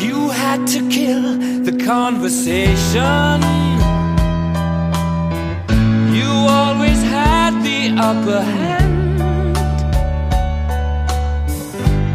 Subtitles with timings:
[0.00, 3.40] You had to kill the conversation.
[6.12, 8.84] You always had the upper hand.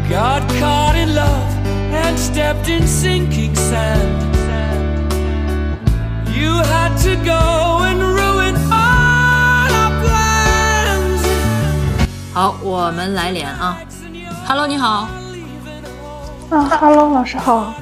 [0.08, 1.50] Got caught in love
[1.92, 4.30] and stepped in sinking sand.
[6.34, 11.22] You had to go and ruin all our plans.
[12.34, 13.78] 好，我们来连啊。
[14.46, 15.08] Hello，你好。
[16.49, 17.73] 啊哈喽，老师好。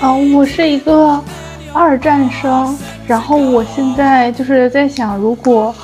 [0.00, 1.22] 啊，我是一个
[1.74, 5.74] 二战生，然后我现在就是在想，如果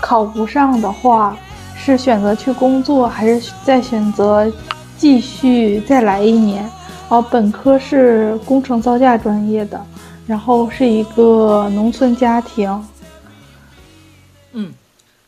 [0.00, 1.36] 考不上的话，
[1.76, 4.50] 是选择去工作，还是再选择
[4.96, 6.70] 继续再来一年？
[7.08, 9.84] 啊，本科是工程造价专业的，
[10.28, 12.88] 然后是一个农村家庭。
[14.52, 14.72] 嗯，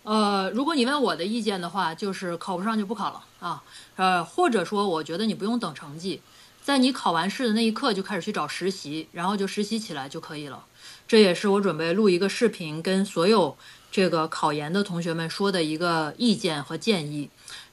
[0.04, 3.62] 呃，如果你问我的意见的话，就是考不上就不考了啊。
[3.96, 6.20] 呃，或者说，我觉得你不用等成绩。
[6.62, 10.64] 在你考完试的那一刻就开始去找实习，然后就实习起来就可以了。
[11.06, 13.54] 这也是我准备录一个视频，跟所有
[13.92, 17.28] 这个考研的同学们说的一个意见和建议，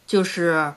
[0.06, 0.74] 就是，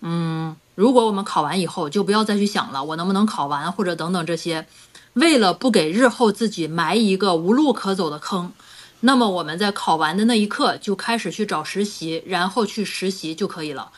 [0.00, 4.68] 嗯，如果我们考完以后，就不要再去想了，我能不能考完或者等等这些，
[5.14, 8.52] 为了不给日后自己埋一个无路可走的坑，
[9.00, 13.90] 那么我们在考完的那一刻就开始去找实习，然后去实习就可以了，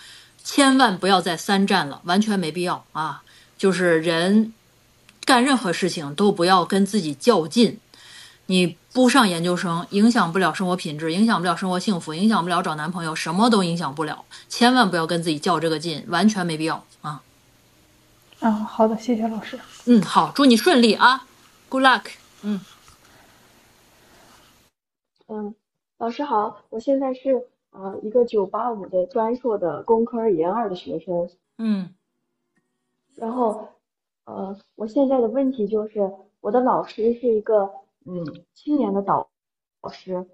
[0.50, 3.22] 千万不要再三战了，完全没必要啊。
[3.58, 4.54] 就是人
[5.26, 7.78] 干任何事情都不要跟自己较劲，
[8.46, 14.24] 你不上研究生影响不了生活品质，影响不了生活幸福，影响不了找男朋友，什么都影响不了。
[14.48, 17.22] 千万不要跟自己较这个劲，完全没必要啊。
[18.40, 19.60] 啊，好的，谢谢老师。
[19.84, 21.26] 嗯，好，祝你顺利啊
[21.68, 22.04] ，Good luck。
[22.40, 22.58] 嗯
[25.28, 25.54] 嗯，
[25.98, 27.46] 老师好，我现在是
[27.78, 31.94] 呃一个九八五的专硕的工科研二的学生，嗯。
[33.14, 33.68] 然后
[34.24, 37.70] 呃我现在的问题就是我的老师是一个
[38.04, 39.28] 嗯青年的导
[39.80, 40.26] 老师，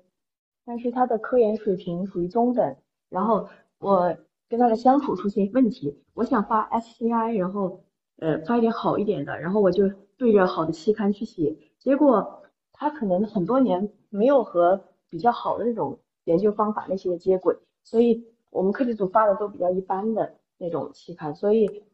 [0.65, 2.77] 但是他的科研水平属于中等，
[3.11, 3.47] 然后
[3.79, 4.17] 我
[4.49, 7.81] 跟他的相处出现问题，我想发 SCI，然后
[8.17, 12.43] 呃发一点好一点的，然后我就对着好的期刊去写，结果
[12.73, 21.85] 他可能很多年没有和比较好的那种研究方法那些接轨，所以我们课题组发的都比较一般的那种期刊，所以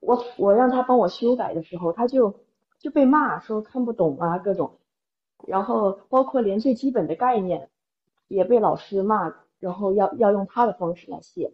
[0.00, 2.34] 我我让他帮我修改的时候，他就
[2.78, 4.78] 就被骂说看不懂啊各种，
[5.46, 7.70] 然后包括连最基本的概念
[8.28, 11.52] 也被老师骂，然后要要用他的方式来写，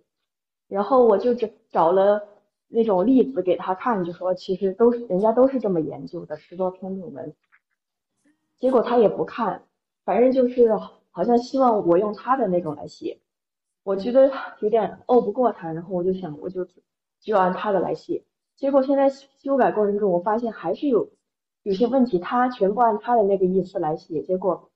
[0.69, 2.29] 然后我就找找了
[2.69, 7.35] 那种例子给他看，就说其实都是人家都是这么研究的，十多篇论文，
[8.57, 9.63] 结果他也不看，
[10.05, 10.71] 反正就是
[11.17, 13.21] 好像希望我用他的那种来写，
[13.85, 16.67] 我觉得有点拗不过他，然后我就想我就
[17.21, 18.25] 就按他的来写，
[18.57, 21.09] 结果现在修改过程中，我发现还是有
[21.63, 24.73] 有些问题，他全部按他的那个意思来写，结果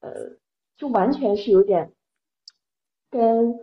[0.00, 0.36] 呃
[0.76, 1.94] 就完全是有点
[3.08, 3.58] 跟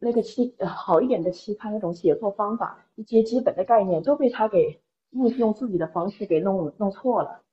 [0.00, 4.80] 那个期好一点的期刊那种写作方法，一些基本的概念都被他给
[5.10, 7.44] 硬是用自己的方式给弄弄错了。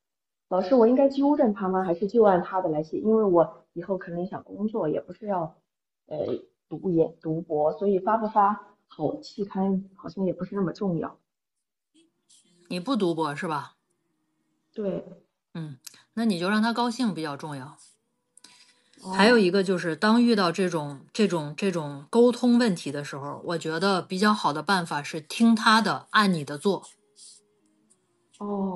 [0.49, 1.83] 老师，我应该纠正他吗？
[1.83, 2.97] 还是就按他的来写？
[2.97, 5.55] 因为我以后可能想工作，也不是要
[6.07, 6.17] 呃
[6.69, 11.17] 读研读博，所以发不发好期刊好像也不是那么重要。
[12.69, 13.75] 你不读博是吧？
[14.73, 15.05] 对，
[15.53, 15.77] 嗯，
[16.13, 17.77] 那你就让他高兴比较重要。
[19.15, 26.83] 还有一个就是，当遇到这种这种这种沟通问题的时候，我觉得比较好的办法是听他的，按你的做。
[28.39, 28.66] 哦，好，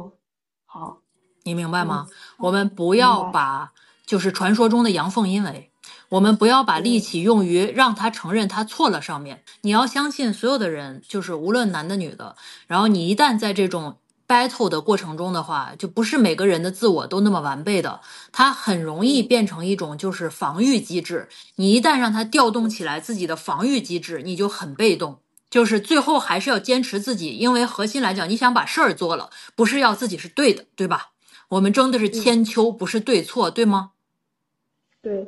[1.51, 2.07] 你明白吗？
[2.09, 3.71] 嗯我们不要把
[4.05, 5.69] 就是传说中的阳奉阴违，
[6.09, 9.43] 我们不要把力气用于让他承认他错了上面。
[9.61, 12.35] 你要相信所有的人，就是无论男的女的，
[12.67, 13.97] 然后你一旦在这种
[14.27, 17.99] battle 的过程中的话，就不是每个人的自我都那么完备的，
[18.31, 21.29] 他很容易变成一种就是防御机制。
[21.57, 25.19] 你一旦让他调动起来自己的防御机制，你就很被动。
[25.51, 31.09] 就是最后还是要坚持自己，因为核心来讲，你想把事儿做了，不是要自己是对的，对吧？
[31.51, 33.91] 我们争的是千秋，不是对错，对吗？
[35.01, 35.27] 对，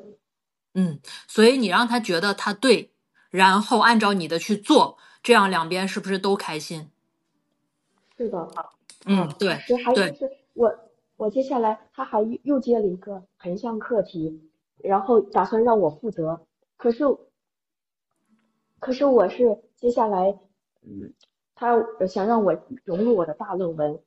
[0.74, 2.94] 嗯，所以你让他觉得他对，
[3.30, 6.90] 然后按照你的去做，这样两边是不是都开心？
[8.18, 8.48] 是的。
[9.06, 10.74] 嗯，对是还有对就是我
[11.18, 16.40] 我接下来他还又又接了一个横向课题，然后打算让我负责，
[16.78, 17.04] 可是
[18.80, 20.40] 可是我是接下来
[20.84, 21.14] 嗯，
[21.54, 21.76] 他
[22.08, 22.56] 想让我
[22.86, 24.00] 融入我的大论文，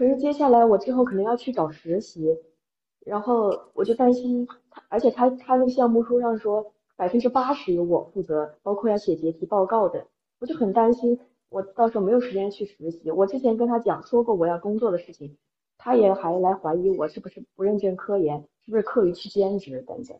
[0.00, 2.34] 可是接下来我之后可能要去找实习，
[3.04, 10.06] 然后我就担心他，而且他他那个项目书上说百分之八十由我负责，包括要写结题报告的，
[10.38, 11.20] 我就很担心
[11.50, 13.10] 我到时候没有时间去实习。
[13.10, 15.36] 我之前跟他讲说过我要工作的事情，
[15.76, 20.18] 他也还来怀疑我是不是不认真科研，是不是课余去兼职等等。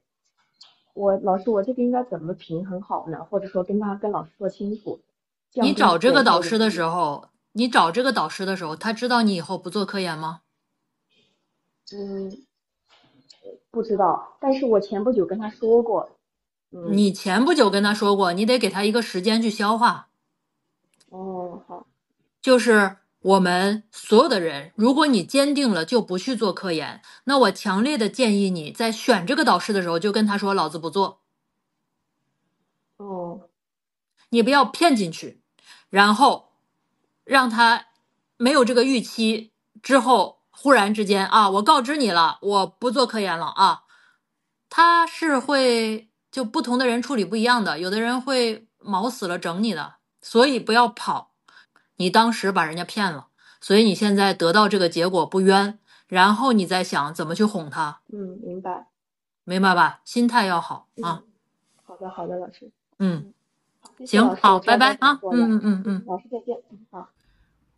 [0.92, 3.24] 我老师，我这个应该怎么平衡好呢？
[3.30, 5.00] 或者说跟他跟老师说清楚。
[5.54, 10.42] 你找这个导师的时候，你找这个导师的时候，他知道你以后不做科研吗？
[11.92, 12.46] 嗯，
[13.70, 14.36] 不知道。
[14.40, 16.10] 但是我前不久跟他说过。
[16.90, 20.08] 你前不久跟他说过，你得给他一个时间去消化。
[21.08, 21.86] 哦，好。
[22.40, 31.20] 就是我们所有的人，如果你坚定了就不去做科研，那我强烈的建议你在选这个导师的时候就跟他说：“老子不做。”
[32.98, 33.48] 哦。
[34.28, 35.42] 你不要骗进去，
[35.88, 36.49] 然后
[37.30, 37.86] 让他
[38.36, 43.84] 没有这个预期之后，忽然之间啊，我告知你了，我不做科研了啊，
[44.68, 46.08] 他是会。
[46.32, 51.32] 就不同的人处理不一样的，有的人会毛死了整你的，所以不要跑。
[51.96, 53.26] 你当时把人家骗了，
[53.60, 58.02] 所以你现在得到这个结果不冤，然后你再想怎么去哄他。
[58.12, 58.86] 嗯，明白，
[59.42, 60.02] 明白吧？
[60.04, 61.24] 心态要好啊。
[61.84, 62.70] 好的，好的，老师。
[63.00, 63.34] 嗯，
[64.06, 65.18] 行，好，拜拜啊。
[65.32, 66.04] 嗯嗯嗯嗯。
[66.06, 66.56] 老师再见。
[66.92, 67.08] 好。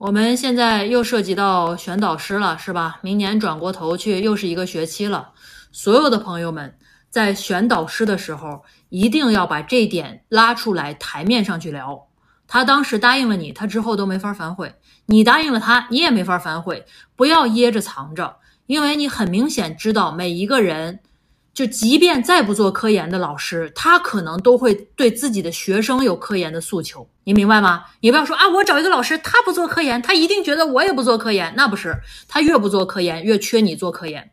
[0.03, 2.99] 我们现在又涉及到选导师了，是吧？
[3.03, 5.31] 明年转过头去又是一个学期了，
[5.71, 6.75] 所有的朋友们。
[7.09, 12.09] 在选导师的时候，一定要把这点拉出来台面上去聊。
[12.49, 14.71] 他当时答应了你，他之后都没法反悔；
[15.07, 16.85] 你答应了他，你也没法反悔。
[17.15, 20.99] 不要掖着藏着，因为你很明显知道，每一个人，
[21.55, 27.09] 就即便再不做科研的老师，他可能都会对自己的学生有科研的诉求。
[27.25, 27.85] 你明白吗？
[28.01, 31.53] 你不要说啊，我找一个老师，他不做科研，他一定觉得我也不做科研。
[31.57, 31.97] 那不是，
[32.29, 34.31] 他越不做科研，越缺你做科研。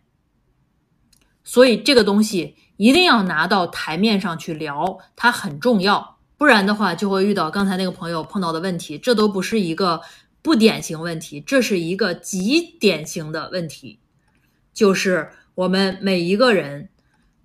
[1.44, 2.56] 所以这个东西。
[2.80, 8.98] 一定要拿到台面上去聊，它很重要，不然的话就会遇到刚才那个朋友碰到的问题。
[8.98, 10.00] 这都不是一个
[10.42, 14.00] 不典型问题，这是一个极典型的问题，
[14.74, 16.88] 就是我们每一个人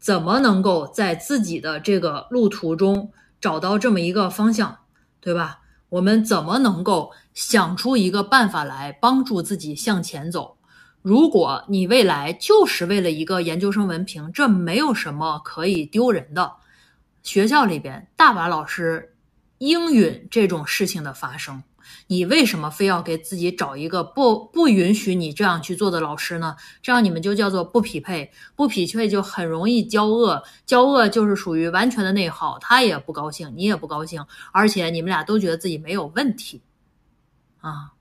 [0.04, 3.10] 怎么能够在自己的这个路途中
[3.40, 4.76] 找到这么一个方向，
[5.18, 5.60] 对吧？
[5.88, 10.58] 我们怎么能够想出一个办法来帮助自己向前走？
[11.00, 16.52] 如果你未来就是为了一个研究生文凭，这没有什么可以丢人的。
[17.22, 19.14] 学校里边大把老师
[19.56, 21.62] 应允这种事情的发生，
[22.06, 26.56] 你为什么非要给自己找一个不不允许你这样去做的老师呢？
[26.82, 36.62] 这样你们就叫做不匹配，不匹配就很容易交恶，交恶就是属于完全的内耗，他也不高兴，你也不高兴，而且你们俩都觉得自己没有问题，
[37.60, 37.92] 啊。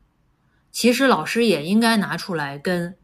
[0.71, 2.95] 其实老师也应该拿出来跟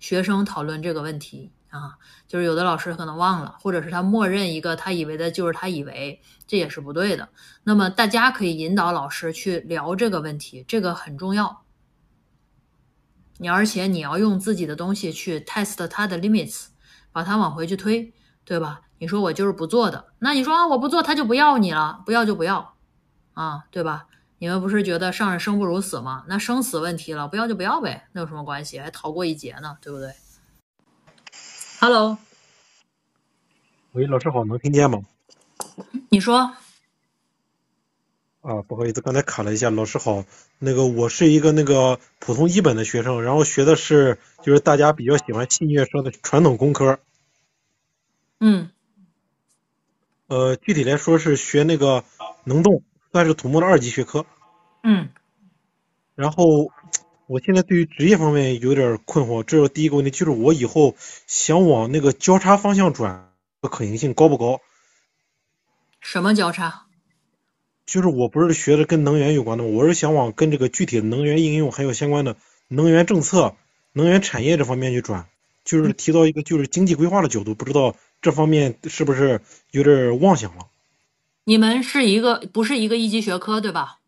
[0.00, 1.96] 学生讨论这个问题啊，
[2.28, 7.30] 就是有的老师可能忘了，或者是他默认一个他以为的就是他以为，这也是不对的。
[7.64, 11.64] 那么大家可以引导老师去聊这个问题，这个很重要。
[13.38, 16.66] 你而且你要用自己的东西去 test 他的 limits，
[17.10, 18.12] 把他往回去推，
[18.44, 18.82] 对吧？
[18.98, 22.74] 你说我就是不做的，那你说啊我不做他就不要你了，不要就不要
[23.32, 24.06] 啊，对吧？
[24.38, 26.24] 你们不是觉得上着生不如死吗？
[26.28, 28.78] 那生死问题了，不要就不要呗，那有什么关系？
[28.78, 30.12] 还逃过一劫呢，对不对
[31.84, 32.16] ？Hello，
[33.90, 35.02] 喂，老师好，能听见吗？
[36.10, 36.54] 你说。
[38.40, 39.68] 啊，不好意思，刚才卡了一下。
[39.68, 40.24] 老师好，
[40.60, 47.00] 那个我是一个那个普通一本的学生，然后学的是就是大家比较喜欢戏谑说的传统工科。
[48.38, 48.70] 嗯。
[50.28, 52.04] 呃，具体来说是学那个
[52.44, 52.84] 能动。
[53.10, 54.24] 算是土木的二级学科，
[54.84, 55.08] 嗯，
[56.14, 56.70] 然后
[57.32, 60.96] 我现在对于职业方面有点困惑，这是第一个问题，就是我以后
[61.26, 64.60] 想往那个交叉方向转，可行性高不高？
[65.98, 66.88] 什么交叉？
[67.86, 72.36] 就是我不是学的跟能源有关的，我是想往跟这个具体的能源应用还有相关的
[72.68, 73.56] 能源政策、
[73.94, 75.26] 能源产业这方面去转，
[75.64, 80.66] 就是提到一个就是经济规划的角度，不知道这方面是不是有点妄想了？
[81.44, 84.00] 你们是一个不是一个一级学科对吧？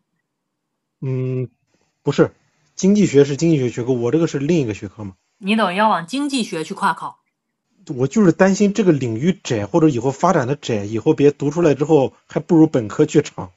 [1.01, 1.49] 嗯，
[2.03, 2.31] 不是，
[2.75, 5.13] 经济学是经济学学科，我这个是另一个学科嘛。
[5.37, 7.19] 你等于要往经济学去跨考。
[7.95, 13.51] 我就是担心这个领域窄，或者以后发展的窄，以后别读出来之后还不如本科去长。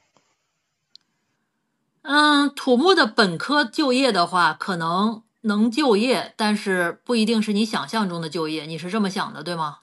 [2.03, 8.65] 嗯，土木的本科就业的话，可能能就业，但是不一定是你想象中的就业。
[8.65, 9.79] 你是这么想的对吗？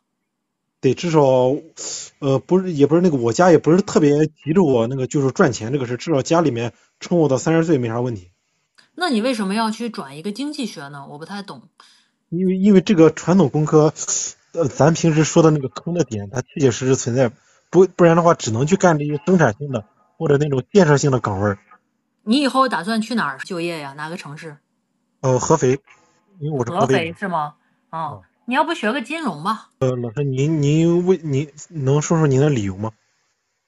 [0.81, 1.21] 对，至少，
[2.21, 8.31] 呃，不是，也不是那个，我家也不是特别急着我那个，就是赚钱这个事，至少家里面撑我到三十岁没啥问题。
[8.99, 11.07] 那你为什么要去转一个经济学呢？
[11.09, 11.69] 我不太懂。
[12.31, 13.93] 因为因为这个传统工科，
[14.53, 17.31] 呃，咱平时说的那个坑的点，它确确实实存在，
[17.71, 19.85] 不不然的话，只能去干这些生产性的
[20.17, 21.57] 或者那种建设性的岗位。
[22.25, 23.95] 你以后打算去哪儿就业呀？
[23.97, 24.57] 哪个城市？
[25.21, 25.79] 呃，合肥，
[26.41, 27.55] 因为我是合合肥是吗？
[27.91, 29.69] 哦，你要不学个金融吧？
[29.79, 32.93] 呃，老师，您您为您能说说您的理由吗？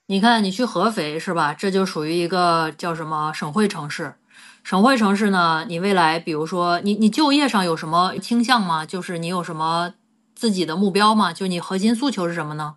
[0.06, 1.54] 你看，你去合肥是吧？
[1.54, 4.14] 这就属于一个叫什么省会城市。
[4.68, 8.84] 省会城市呢，你未来比如说你你就业上有什么倾向吗？
[8.84, 9.94] 就是你有什么
[10.34, 11.32] 自己的目标吗？
[11.32, 12.76] 就你核心诉求是什么呢？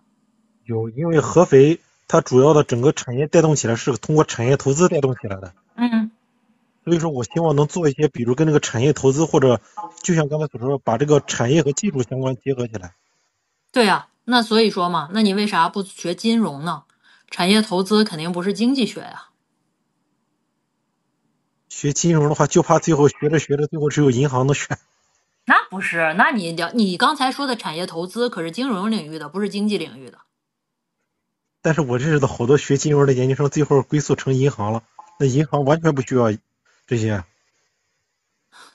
[0.64, 6.10] 有，因为合肥它主要的整个产业带动起来是通过产业投资带动起来的，嗯，
[6.82, 9.60] 所以说我希望能做一些，比如跟这个产业投资或者
[10.00, 12.94] 就像刚才所说，把这个产业和技术相关结合起来。
[13.70, 16.84] 对呀、那所以说嘛，那你为啥不学金融呢？
[17.30, 19.24] 产业投资肯定不是经济学呀、
[21.82, 24.78] 学金融的话，就怕最后学着学着，最后只有银行能选。
[25.46, 30.18] 那不是，那你了你刚才说的产业投资可是金融领域的，不是经济领域的。
[31.60, 34.84] 但是我认识的好多学金融的研究生，最后归宿成银行了，
[35.18, 36.32] 那银行完全不需要
[36.86, 37.24] 这些。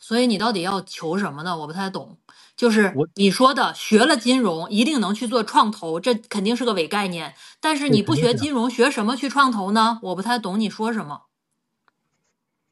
[0.01, 1.57] 所以你到底要求什么呢？
[1.57, 2.17] 我不太懂。
[2.57, 7.35] 就是你说的学了金融一定能去做创投，这肯定是个伪概念。
[7.61, 9.99] 但是你不学金融，学什么去创投呢？
[10.03, 11.21] 我不太懂你说什么。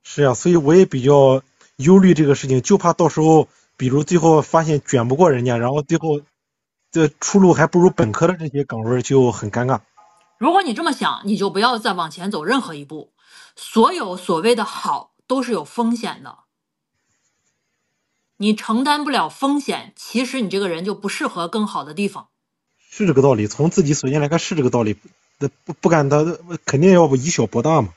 [0.07, 1.41] 是呀、所以我也比较
[1.77, 6.21] 忧虑这个事情，就怕到时候，比如最后发现卷不过人家，然后最后
[6.91, 9.81] 这出路还不如本科的这些岗位，就很尴尬。
[10.37, 13.11] 如果你这么想，你就不要再往前走任何一步。
[13.55, 16.39] 所有所谓的好都是有风险的，
[18.37, 22.27] 你承担不了风险，其实你这个人就不适合更好的地方。
[22.77, 24.97] 是这个道理，从自己所见来看是这个道理，
[25.39, 27.89] 那不不敢的肯定要不以小博大嘛。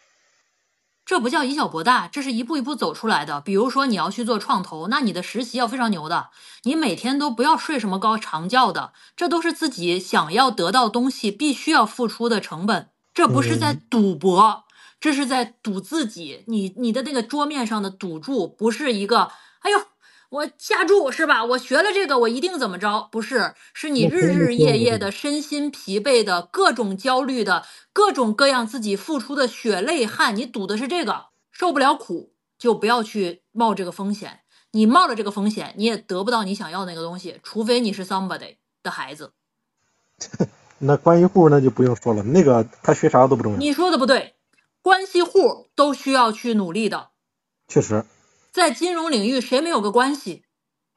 [1.09, 3.41] 这不叫以小博大，这是一步一步走出来的。
[3.41, 6.29] 比如说你要去做创投，那你的实习要非常牛的，
[6.65, 12.91] 你每天都不要睡什么高长觉的，这都是自己想要得到东西必须要付出的成本。
[13.15, 14.65] 这不是在赌博，
[15.01, 16.45] 这是在赌自己。
[16.47, 19.79] 你你的那个桌面上的赌注不是一个，哎呦，
[20.31, 21.45] 我下注是吧？
[21.45, 23.09] 我学了这个，我一定怎么着？
[23.11, 34.41] 不是，是你日日夜夜的身心疲惫的各种焦虑的各种各样自己付出的血泪汗，你赌的是这个，受不了苦就不要去冒这个风险。
[34.73, 39.33] 你冒了这个风险，你也得不到你想要的那个东西，除非你是 somebody 的孩子。
[40.81, 44.35] 那关系户那就不用说了，那个他学啥都不重要，你说的不对，
[44.83, 47.09] 关系户都需要去努力的。
[47.67, 48.05] 确实。
[48.59, 50.45] 在金融领域，谁没有个关系？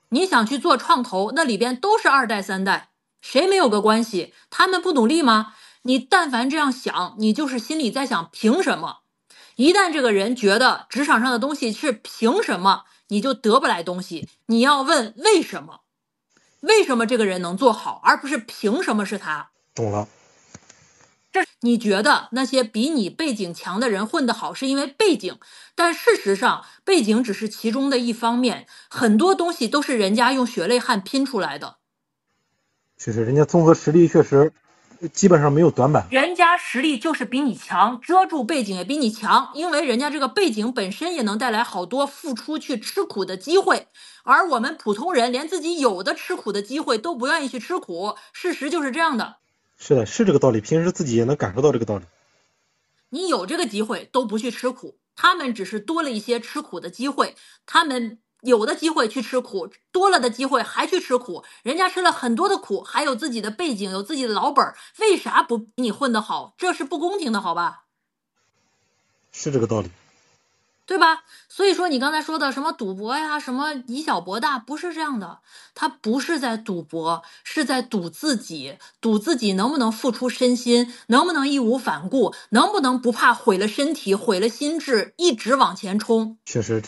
[0.09, 2.89] 你想去做创投，那里边都是二代、三代，
[3.21, 4.33] 谁没有个关系？
[4.49, 5.53] 他们不努力吗？
[5.83, 8.97] 你但凡这样想，你就是心里在想凭什么？
[9.55, 14.27] 一旦这个人觉得职场上的东西是凭什么，你就得不来东西。
[14.47, 15.81] 你要问为什么？
[16.61, 19.51] 为什么这个人能做好，而不是凭什么是他？
[19.73, 20.07] 懂了，
[21.31, 25.37] 这你觉得那些比你背景强的人混得好，是因为背景，
[25.75, 31.77] 但事实上背景只是其中的一方面，很多东西都是人家用血泪汗拼出来的。
[32.97, 34.51] 确实，人家综合实力确实
[35.13, 36.05] 基本上没有短板。
[36.11, 43.87] 人家实力就是比你强，遮住背景也比你强，因为人家这个背景本身也能带来好多付出去吃苦的机会，
[44.23, 49.37] 而我们普通人连自己有的吃苦的机会都不愿意去吃苦，事实就是这样的。
[49.83, 52.05] 是的，是这个道理，平时自己也能感受到这个道理。
[53.09, 57.35] 你有这个机会都不去吃苦，他们只是多了一些吃苦的机会，
[57.65, 66.53] 他们有的机会去吃苦，多了的机会还去吃苦，人家吃了很多的苦，还有自己的背景，有自己的老本儿，为啥不比你混得好？
[66.59, 67.85] 这是不公平的，好吧？
[69.31, 69.89] 是这个道理。
[70.85, 71.23] 对吧？
[71.47, 75.39] 所以说你刚才说的什么赌博呀，什么以小博大，不是这样的。
[75.73, 86.37] 他不是在赌博，是在赌自己，赌自己能不能付出身心，能不能义无反顾，能不能不怕毁了身体、毁了心智，一直往前冲。
[86.45, 86.81] 确实，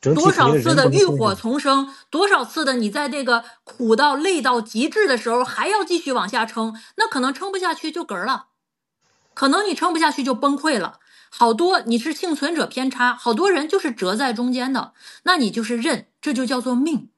[0.00, 8.48] 这多少次的浴火重生，多少次的你在那个苦到累到极致的时候，还要继续往下撑，那可能撑不下去就嗝儿了，
[9.34, 10.98] 可能你撑不下去就崩溃了。
[11.30, 14.92] 好多你是幸存者偏差，好多人就是折在中间的，
[15.24, 17.10] 那你就是认，这就叫做命，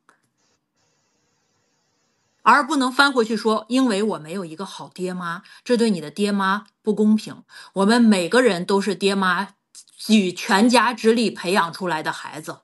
[2.42, 7.42] 而不能翻回去说，因为我没有一个好爹妈，这对你的爹妈不公平。
[7.74, 9.54] 我们每个人都是爹妈
[9.96, 12.58] 举全家之力培养出来的孩子。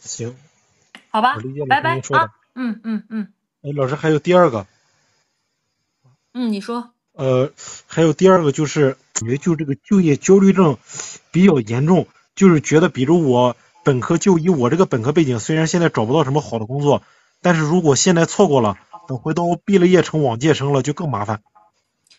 [0.00, 0.36] 行。
[1.10, 1.36] 好吧
[1.68, 4.66] 拜拜啊，嗯嗯嗯哎，老师还有第二个，
[6.32, 7.52] 嗯，你说，呃，
[7.86, 10.78] 还有第二个就是感觉就这个就业焦虑症
[11.30, 17.02] 比较严重，就是觉得比如我本科就以我这个本科背景，虽然现在找不到什么好的工作，
[17.40, 21.42] 但是如果现在错过了，等回头毕了业成往届生了就更麻烦。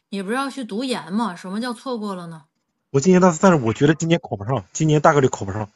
[0.09, 1.35] 你不是要去读研吗？
[1.35, 2.43] 什么叫错过了呢？
[2.91, 5.69] 我今年大四，但是我觉得今年考不上，今年大概率考不上。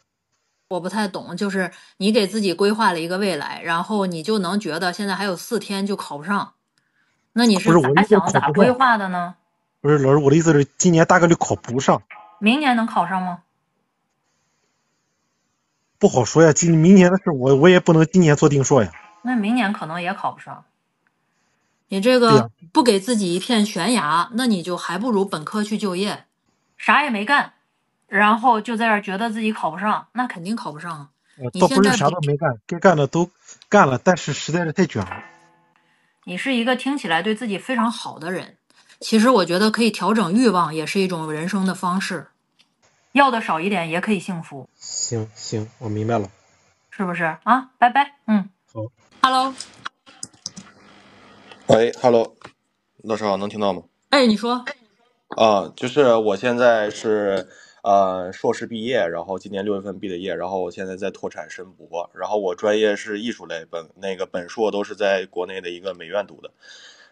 [0.69, 6.53] 我不太懂，就是你给自己规划了一个未来，然后你就能觉得现在还有四天就考不上，
[7.37, 9.35] 那你是咋想咋规划的呢？
[9.79, 12.01] 不是老师，我的意思是今年大概率考不上，
[12.39, 13.43] 明年能考上吗？
[15.99, 16.51] 不好说呀。
[16.51, 18.91] 今明年的事我我也不能今年做定硕呀。
[19.21, 20.65] 那明年可能也考不上。
[21.89, 26.25] 你这个不给自己一片悬崖，那你就还不如本科去就业，
[26.75, 27.53] 啥也没干，
[28.07, 31.09] 然后就在这儿觉得自己考不上，那肯定考不上啊。
[31.37, 33.29] 呃倒不是你现在啥都没干，该干的都
[33.69, 35.23] 干了，但是实在是太卷了。
[36.27, 38.57] 你是一个听起来对自己非常好的人，
[38.99, 42.27] 其实我觉得可以调整欲望，也是一种人生的方式。
[43.13, 46.29] 要的少一点也可以幸福，行行，我明白了。
[46.89, 47.69] 是不是啊？
[47.77, 48.49] 拜拜，嗯。
[48.73, 48.81] 好
[49.21, 49.55] ，Hello，
[51.67, 52.35] 喂，Hello，
[53.05, 53.83] 老师好，能听到吗？
[54.09, 54.65] 哎，你说，
[55.37, 57.47] 啊，就是我现在是
[57.87, 66.51] 呃硕士毕业，然后今年六月份毕的业，然后我现在在脱产申博，然后我专业是艺术类，本那个本硕都是在国内的一个美院读的，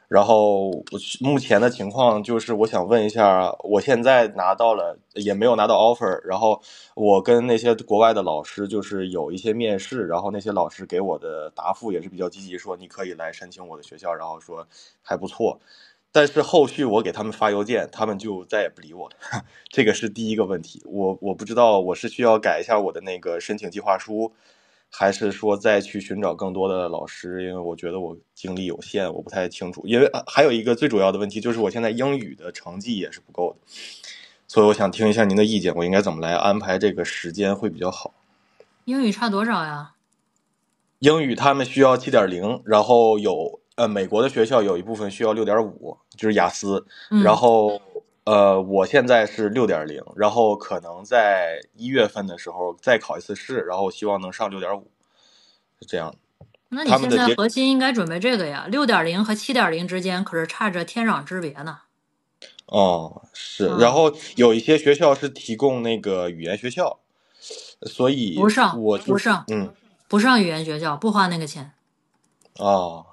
[0.10, 0.84] 然后我
[1.22, 6.62] 目前的情况就是我想问一下，我现在拿到了也没有拿到 offer，然后
[6.94, 14.68] 我跟那些国外的老师就是有一些面试，然后那些老师给我的答复也是比较积极，说你可以来申请我的学校，然后说
[15.02, 15.58] 还不错。
[16.16, 20.82] 但是后续我给他们发邮件，他们就再也不理我了， 这个是第一个问题。
[20.86, 24.32] 我我不知道我是需要改一下我的那个申请计划书，
[24.90, 27.44] 还是说再去寻找更多的老师？
[27.44, 29.82] 因为我觉得我精力有限，我不太清楚。
[29.86, 33.58] 因为呃还有一个最主要的问题就是我现在英语的成绩也是不够的，
[34.48, 38.14] 所以我想听一下您的意见，我应该怎么来安排这个时间会比较好？
[38.86, 39.92] 英语差多少呀？
[41.00, 46.86] 英语他们需要七点零，然后有呃美国的学校有一部分需要六点五，就是雅思。
[47.12, 47.82] 嗯，然后
[48.24, 54.90] 呃我现在是六点零，然后可能在一月份的时候再考一次试，然后希望能上六点五，
[55.80, 56.18] 是这样的。
[56.70, 61.80] 那你现在核心应该准备这个呀，六点零和七点零之间可是差着天壤之别呢。
[62.66, 67.00] 哦，是，嗯然后有一些学校是提供那个语言学校，
[67.84, 69.72] 所以不上我不上嗯
[70.08, 71.72] 不上语言学校，不花那个钱。
[72.58, 73.06] 哦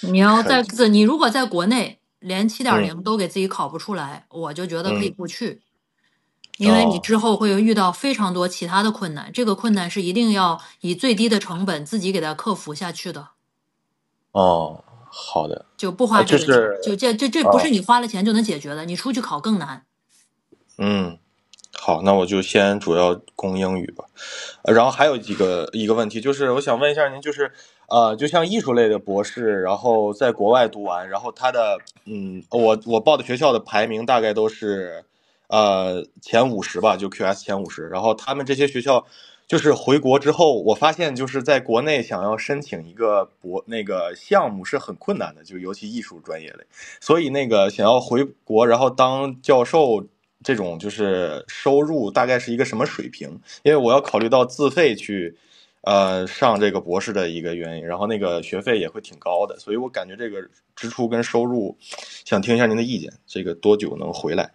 [0.00, 5.60] 你要在自，你如果在国内连七点嗯零都给自己考不出来，我就觉得可以嗯不去，
[6.58, 13.28] 因为你哦之后会遇到非常多其他的困难，这个困难是一定要以最低的成本自己给它克服下去的，
[14.32, 19.84] 哦，好的，就不花呃这个钱，就是就这这这不哦是你花了钱就能解决的，你出去考更难。
[20.78, 21.18] 嗯，
[21.74, 24.04] 好，那我就先主要攻英语吧。
[24.62, 27.52] 呃然后还有几个一个问题，就是我想问一下您，就是
[27.92, 31.76] 呃，就像艺术类的博士，然后在国外读完，然后他的
[32.06, 35.04] 嗯，我我报的学校的排名大概都是
[35.48, 37.88] 呃前五十吧，就 QS 前五十。
[37.88, 39.04] 然后他们这些学校
[39.46, 46.64] 就是回国之后，我发现就是在国内想要申请一个博那个项目是很困难的，就尤其艺术专业类。
[46.98, 50.02] 所以那个想要回国，然后当教授
[50.42, 53.38] 这种就是收入大概是一个什么水平？
[53.62, 55.36] 因为我要考虑到自费去，
[55.82, 60.40] 呃，上这个博士的一个原因，然后那个学费也会挺高的，所以我感觉这个
[60.74, 61.76] 支出跟收入，
[62.24, 64.52] 想听一下您的意见，这个多久能回来？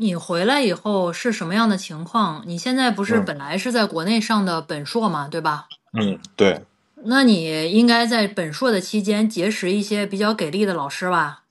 [0.00, 2.42] 你回来以后是什么样的情况？
[2.46, 5.68] 你现在不是嗯本来是在国内上的本硕嘛，对吧？
[5.92, 11.42] 嗯，对，那你应该在本硕的期间结识一些比较给力的老师吧？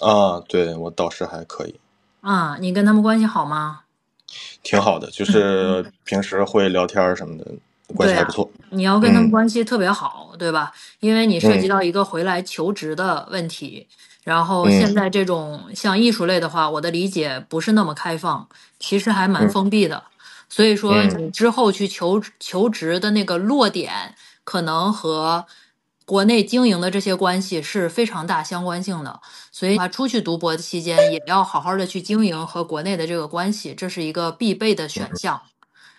[0.00, 1.80] 啊，对我导师还可以，
[2.20, 3.84] 啊，你跟他们关系好吗？
[4.62, 7.46] 挺好的，就是平时会聊天儿什么的，
[7.94, 8.50] 关系还不错。
[8.70, 10.72] 你要跟他们嗯关系特别好，对吧？
[11.00, 13.86] 因为你涉及嗯到一个回来求职的问题。
[14.24, 18.46] 然后嗯现在这种像艺术类的话，我的理解不是那么开放，
[18.78, 20.02] 其实还蛮嗯封闭的。
[20.50, 24.14] 所以说，嗯你之后去求求职的那个落点，
[24.44, 25.46] 可能和
[26.08, 29.20] 国内经营的这些关系是非常大相关性的。
[29.52, 35.42] 所以啊，出去读博的期间，也要好好的去经营和国内的这个关系，这是一个必备的选项，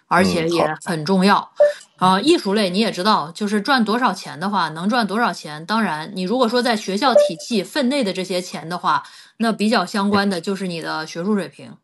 [0.08, 1.52] 而且嗯也很重要。
[1.98, 5.64] 啊，艺术类你也知道，就是赚多少钱的话，能赚多少钱。
[5.64, 9.04] 当然，你如果说在学校体系分内的这些钱的话，
[9.38, 11.76] 那比较相关的就是你的学术水平。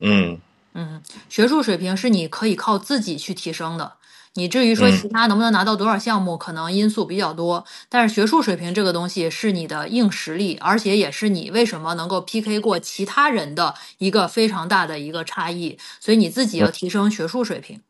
[0.00, 0.40] 嗯
[0.74, 3.92] 嗯，学术水平是你可以靠自己去提升的。
[4.34, 7.64] 你至于说嗯其他能不能拿到多少项目，可能因素比较多。
[7.88, 15.78] 但是学术水平这个东西是你的硬实力，而且也是你为什么能够 PK 过其他人的一个非常大的一个差异。
[16.00, 17.80] 所以你自己要提升学术水平。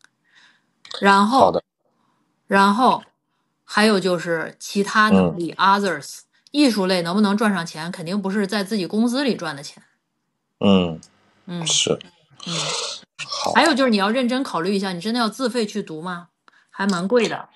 [0.99, 1.61] 然后，
[2.47, 3.03] 然后
[3.63, 6.19] 还有就是其他能力、others。
[6.51, 9.81] 艺术类能不能赚上钱，肯定不是在自己工资里赚的钱。
[10.59, 10.99] 嗯，
[11.47, 11.97] 嗯是。
[12.45, 12.53] 嗯。
[13.27, 16.27] 好，还有就是你要认真考虑一下，你真的要自费去读吗？
[16.75, 17.47] 还蛮贵的。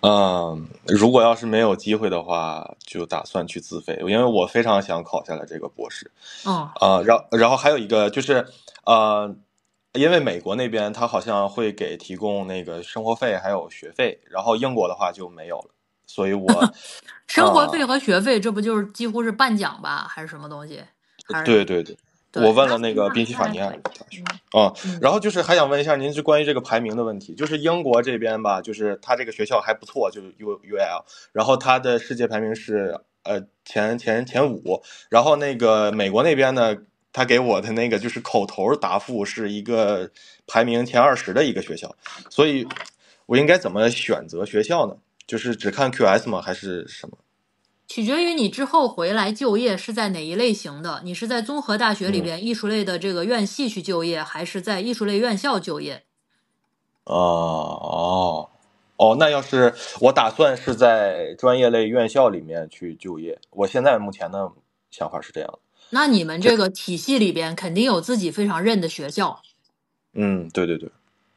[0.00, 6.10] 嗯，如果要是没有机会的话，就打算去自费，因为我非常想考下来这个博士。
[6.44, 8.46] 哦，啊，然然后还有一个就是，
[8.84, 9.34] 呃，
[9.92, 15.70] 因为美国那边他好像会给提供那个生活费还有学费，然后英国的话就没有了，
[16.06, 16.48] 所以我
[17.26, 20.82] 生活费和学费，这不就是几乎是半奖吧，还是什么东西？
[21.44, 21.96] 对对，对
[22.34, 36.76] 我问了那个宾夕法尼亚大学啊嗯，然后就是还想问一下您是关于这个排名的问题，就是英国这边吧，就是它这个学校还不错，就是 U U L，然后它的世界排名是呃前前前五，然后那个美国那边呢，
[37.12, 40.08] 他给我的那个就是口头答复是一个
[40.46, 41.94] 排名前二十的一个学校，
[42.28, 42.66] 所以
[43.26, 44.96] 我应该怎么选择学校呢？
[45.26, 46.42] 就是只看 QS 吗？
[46.42, 47.16] 还是什么？
[47.90, 56.04] 取决于你之后回来就业是在哪一类型的，你是在综合大学里边艺术类的这个院系去就业，还是在艺术类院校就业？
[57.02, 58.50] 哦哦
[58.96, 64.52] 哦，那要是我打算是在专业类院校里面去就业，我现在目前的
[64.92, 65.58] 想法是这样的。
[65.88, 69.42] 那你们这个体系里边肯定有自己非常认的学校，
[70.12, 70.88] 嗯，对对对，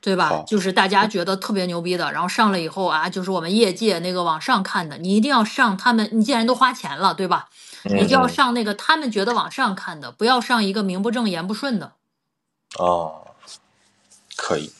[0.03, 0.43] 对吧？
[0.45, 7.47] 就是大家觉得特别牛逼的，然后上了以后啊，就是我们业界那个往上看的，你一定要上他们，你既然都花钱了，对吧？
[7.85, 11.93] 嗯你就要嗯上那个他们觉得往上看的，不要上一个名不正言不顺的。
[12.79, 13.27] 哦，
[14.35, 14.73] 可以，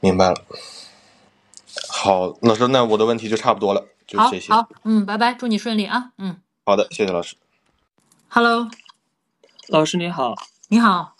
[0.00, 0.44] 明白了。
[1.88, 4.52] 好，老师，那我的问题就差不多了，就好这些。
[4.52, 7.36] 好，嗯，拜拜，祝你顺利啊，嗯好的，谢谢老师。
[8.28, 8.68] ，Hello，
[9.68, 10.34] 老师你好，
[10.68, 11.14] 你好，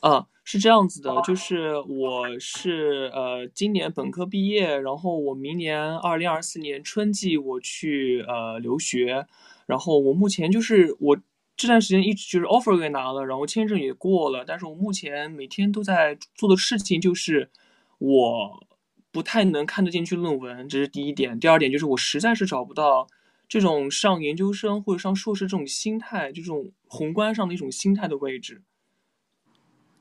[0.00, 9.26] 啊，是这样子的，就是我是呃今年本科毕业，然后我明年二零二四年春季我去呃留学，
[9.66, 11.18] 然后我目前就是我
[11.54, 17.50] 这段时间一直就是 offer 给拿了，然后签证也过了，但是我目前每天都在做的事情就是
[17.98, 18.66] 我
[19.12, 21.38] 不太能看得进去论文，这是第一点。
[21.38, 23.06] 第二点就是我实在是找不到
[23.46, 28.62] 这种上研究生或者上硕士这种心态，这种宏观上的一种心态的位置。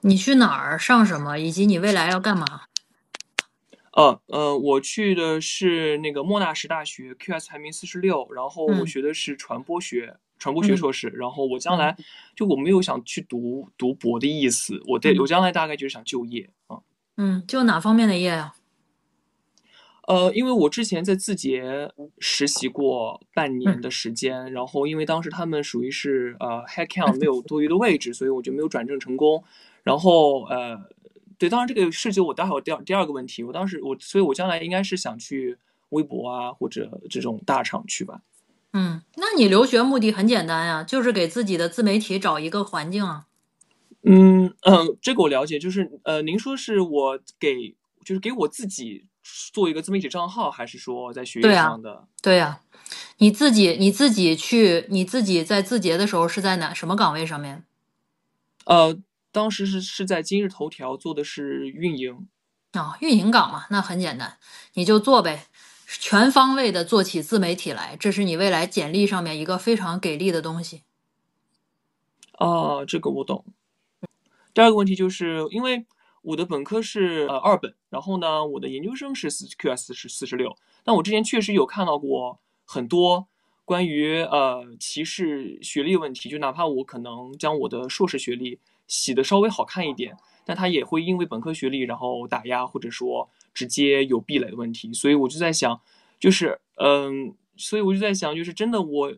[0.08, 2.46] 你去哪儿上什么，以及你未来要干嘛？
[3.92, 11.08] 呃呃，我去的是那个莫纳什大学，QS 排名四十六，然后我嗯学的是传播学，传播学嗯硕士。
[11.10, 11.98] 然后我将来
[12.36, 16.78] 就我没有想去读读博的意思，我对嗯我将来大概就是想就业啊。
[17.18, 18.54] 嗯，就哪方面的业呀、
[20.08, 29.44] 呃，因为我之前在字节实习过半嗯年的时间，然后因为当时他们属于是呃 headcount 没有多余的位置，所以我就没有转正成功。
[29.88, 30.78] 然后呃，
[31.38, 35.58] 对，当然这个涉及我待会儿第二第二个问题，我当时我所以，我将来应该是想去
[35.92, 38.20] 微博啊或者这种大厂去吧。
[38.74, 43.28] 嗯，那你留学目的很简单呀，就是给自己的自媒体找一个环境啊。
[44.04, 47.74] 嗯嗯，这个我了解，就是呃，您说是我给
[48.04, 49.06] 就是给我自己
[49.54, 52.06] 做一个自媒体账号，还是说在学业上的？
[52.22, 52.60] 对呀、
[53.20, 57.64] 你自己你自己去，你自己在字节的时候是在哪什么岗位上面？
[58.66, 58.98] 呃，
[59.32, 62.28] 当时是是在今日头条做的是运营。
[62.72, 64.38] 啊、运营岗嘛，那很简单，
[64.74, 65.48] 你就做呗，
[65.88, 70.84] 全方位的做起自媒体来，这是你未来简历上面一个非常给力的东西。
[72.34, 73.46] 哦，这个我懂。
[74.54, 75.88] 第二个问题就是因为
[76.22, 83.28] 我的本科是呃二本，然后呢，我的研究生是四 QS 是四十六，但我之前确实有看到过很多
[83.66, 95.80] 关于呃歧视学历问题，就哪怕我可能将我的硕士学历洗的稍微好看一点，但他也会因为本科学历然后打压，或者说直接有壁垒的问题，所以我就在想，
[96.20, 99.14] 就是嗯，所以我就在想，就是真的我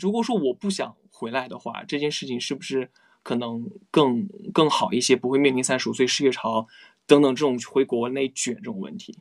[0.00, 2.90] 如果说我不想回来的话，这件事情是不是
[3.22, 6.66] 可能更更好一些，不会面临三十五岁失业潮
[7.06, 9.18] 等等这种回国内卷这种问题？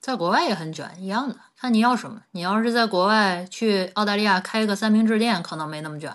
[0.00, 2.22] 在国外也很卷，一样的，看你要什么。
[2.32, 6.14] 你要是在国外去澳大利亚开一个三明治店，可能没那么卷，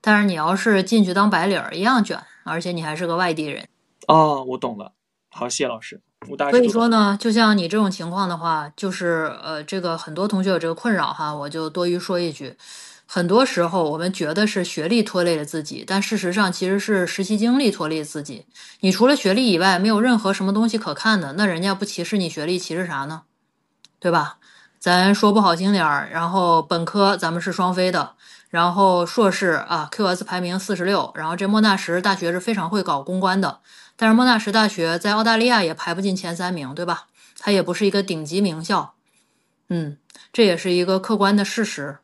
[0.00, 3.68] 但是你要是进去当白领儿，一样卷，而且你还是个外地人。
[4.06, 4.92] 哦，我懂了。
[5.30, 12.56] 好，谢谢老师，我大概所以说呢，就像你这种情况的话，就是呃，这个很多同学有这个困扰哈，我就多余说一句，
[13.06, 18.46] 很多时候我们觉得是学历拖累了自己，但事实上其实是实习经历拖累自己。
[18.80, 23.22] 你除了学历以外，没有任何什么东西可看的，那人家不歧视你学历，歧视啥呢？
[24.00, 24.38] 对吧？
[24.80, 28.12] 咱说不好听点儿，然后本科咱们是双非的，
[28.48, 33.60] 然后硕士啊，QS 排名四十六，然后这莫纳什大学是非常会搞公关的，
[33.96, 37.08] 但是莫纳什大学在澳大利亚也排不进前三名，对吧？
[37.38, 38.94] 它也不是一个顶级名校，
[39.68, 39.98] 嗯，
[40.32, 41.98] 这也是一个客观的事实。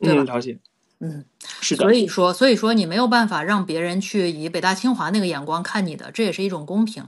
[0.00, 0.58] 对吧嗯，了解。
[1.00, 1.24] 嗯，
[1.60, 7.06] 是的所，以说，所以说你没有办法让别人去以北大清华那个眼光看你的，这也是一种公平。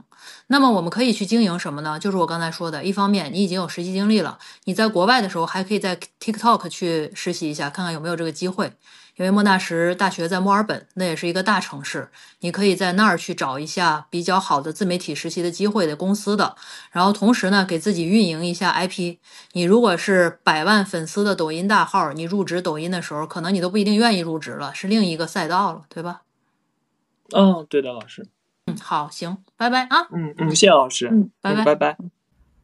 [0.49, 1.99] 那么我们可以去经营什么呢？
[1.99, 8.73] 就是我刚才说的，一方面你已经有实习经历了，你在国外的时候还可以在 TikTok 去实习一下，看看有没有这个机会。
[9.17, 12.11] 因为莫纳什大学在墨尔本，那也是一个大城市，
[12.41, 16.55] 你可以在那儿去找一下比较好的自媒体实习的机会的公司的，
[16.91, 19.17] 然后同时呢，给自己运营一下 IP。
[19.53, 26.21] 你如果是百万粉丝的抖音大号，你入职抖音的时候，可能你都不一定愿意入职了，是另一个赛道了，对吧？
[27.35, 28.29] 嗯，对的，老师，
[28.69, 31.97] 嗯，好，行，拜拜啊，嗯嗯，谢谢老师，嗯，拜拜，拜拜。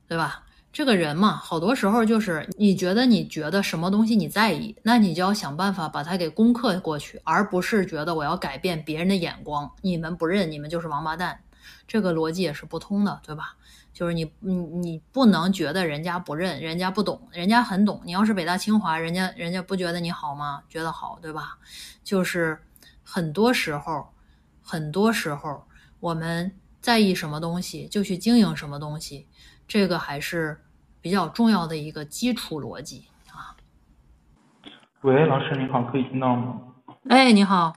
[0.09, 0.43] 对吧？
[0.73, 11.39] 这个人嘛，好多时候就是你觉得你觉得什么东西你在意，那你就要想办法把它给攻克过去，而不是觉得我要改变别人的眼光，你们不认，你们就是王八蛋，
[11.87, 13.55] 这个逻辑也是不通的，对吧？
[13.93, 18.01] 就是你你你不能觉得人家不认，人家不懂，人家很懂。
[18.05, 20.63] 你要是北大清华，人家人家不觉得你好吗？
[20.69, 21.59] 觉得好，对吧？
[22.03, 22.59] 就是
[23.05, 24.09] 很多时候，
[24.63, 25.63] 很多时候
[26.03, 29.29] 我们在意什么东西，就去经营什么东西，
[29.69, 30.59] 这个还是
[31.01, 33.55] 比较重要的一个基础逻辑啊。
[35.03, 36.61] 喂，老师你好，可以听到吗？
[37.09, 37.73] 哎，你好，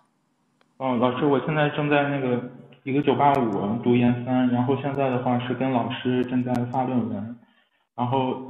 [0.77, 7.37] 哦，老师，我现在正在那个一个九八五读研三，然后现在的话是跟老师正在发论文，
[7.93, 8.41] 然后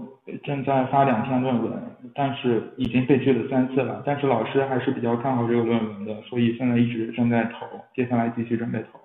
[0.45, 9.01] 正在发两篇论文，但是已经被拒了三次了，但是老师还是比较看好这个论文的，所以现在一直正在投，接下来继续准备投。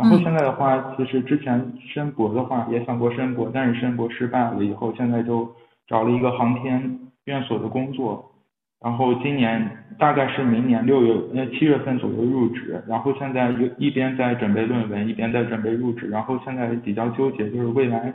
[0.00, 5.46] 然后现在的话，其实之前申博的话也想过申博，但是申博失败了以后，现在就
[5.86, 8.32] 找了一个航天院所的工作。
[8.80, 18.14] 然后今年大概是明年六月呃七月份左右入职，然后现在一一边在准备论文，一边在准备入职，然后现在比较纠结，就是未来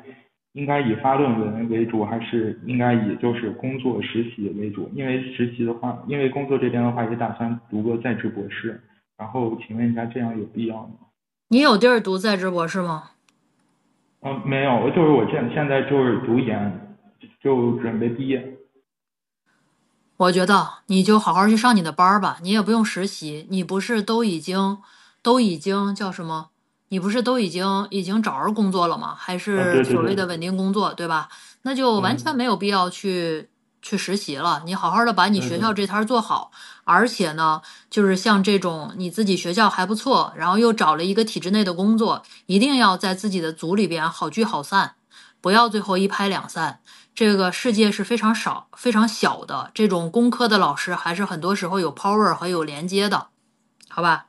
[0.53, 4.89] 应该以发论文为主，还是应该以就是工作实习为主？
[4.95, 8.81] 因为实习的话，因为工作这边的话也打算读个在职博士，
[9.19, 10.93] 然后请问一下这样有必要吗？
[11.49, 13.11] 你有地儿读在职博士吗？
[14.21, 16.97] 嗯，没有，就是我现现在就是读研，
[17.39, 18.57] 就准备毕业。
[20.17, 24.79] 我觉得你就好好去上你的班儿吧，你也不用实习，你不是都已经
[25.21, 26.49] 都已经叫什么？
[26.89, 29.13] 你不是都已经已经找着工作了吗？
[29.15, 31.29] 还是所谓的稳定工作，对吧？
[31.61, 33.49] 那就完全嗯没有必要去
[33.85, 34.63] 去实习了。
[34.65, 36.49] 你好好的把你学校这摊儿做好，
[36.85, 44.95] 而且呢，就是像这种你自己学校还不错，然后又找了一个体制内的工作，一定要在自己的组里边好聚好散，
[45.39, 46.79] 不要最后一拍两散。
[47.13, 53.27] 这个世界是非常少、非常小的，这种工科的老师还是很多时候有 power 和有连接的，
[53.87, 54.25] 好吧？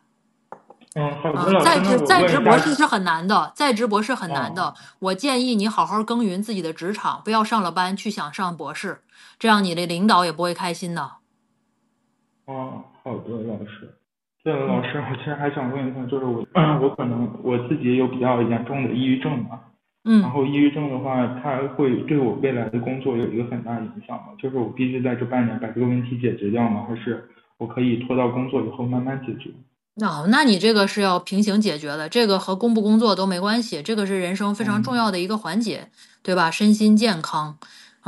[0.95, 4.67] 嗯，在职在职博士是很难的，在职博士很难的。
[4.67, 9.03] 哦我建议你好好耕耘自己的职场，不要上了班去想上博士，
[9.39, 11.03] 这样你的领导也不会开心的。
[12.47, 13.93] 哦，好的，老师。
[14.43, 16.47] 对了，老师，我其实还想问一下，就是我，
[16.81, 19.61] 我可能我自己有比较严重的抑郁症嘛，
[20.05, 24.29] 然嗯，后抑郁症的话，它会对我未来的工作有一个很大影响嘛？
[24.39, 26.87] 就是我必须在这半年把这个问题解决掉吗？
[26.89, 29.51] 还是我可以拖到工作以后慢慢解决？
[30.05, 35.89] 哦，那你这个是要平行解决的，这个和工不工作都没关系，这个是人生非常重要的一个环节，
[36.23, 36.53] 对吧？
[36.53, 37.59] 身心健康，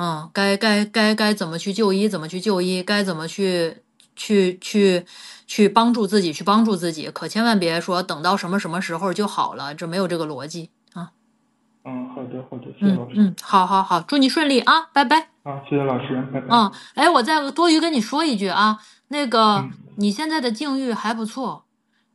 [0.00, 3.82] 嗯，该该该该怎么去就医，怎么去就医，该怎么去
[4.14, 5.04] 去去
[5.44, 11.10] 去帮助自己，去帮助自己，可千万别说等到什么什么时候就好了，这没有这个逻辑啊。
[11.84, 13.14] 嗯，好的，好的，谢谢老师。
[13.16, 15.30] 嗯嗯，好好好，祝你顺利啊，拜拜。
[15.42, 16.46] 啊，谢谢老师，拜拜。
[16.48, 21.64] 嗯，哎，我再多余跟你说一句啊，那个嗯你现在的境遇还不错，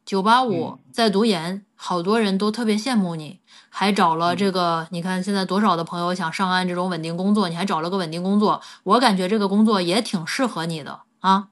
[0.05, 11.49] 九八五嗯在读研，好多人都特别羡慕你，还找了这个，你看现在多少的朋友想上岸这种稳定工作，你还找了个稳定工作，我感觉这个工作也挺适合你的啊，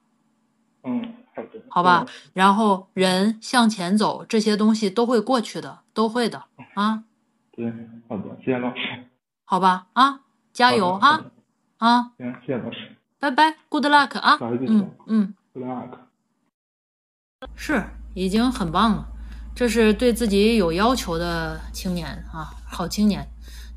[0.83, 1.49] 嗯，好的。
[1.67, 2.05] 好吧？
[2.31, 7.03] 然后人向前走，这些东西都会过去的，都会的啊，
[7.51, 7.65] 对，
[8.07, 8.79] 好的，谢谢老师。
[9.43, 10.21] 好吧啊，
[10.53, 11.25] 加油啊
[11.77, 12.95] 啊，行，谢谢老师。
[13.19, 15.35] 拜拜，good luck 啊，嗯嗯。
[15.53, 15.89] Good luck。
[17.53, 19.09] 是，已经很棒了。
[19.53, 23.27] 这是对自己有要求的青年啊，好青年，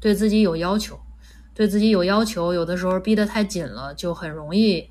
[0.00, 0.98] 对自己有要求，
[1.52, 4.90] 对自己有要求，有的时候逼得太紧了，就很容易，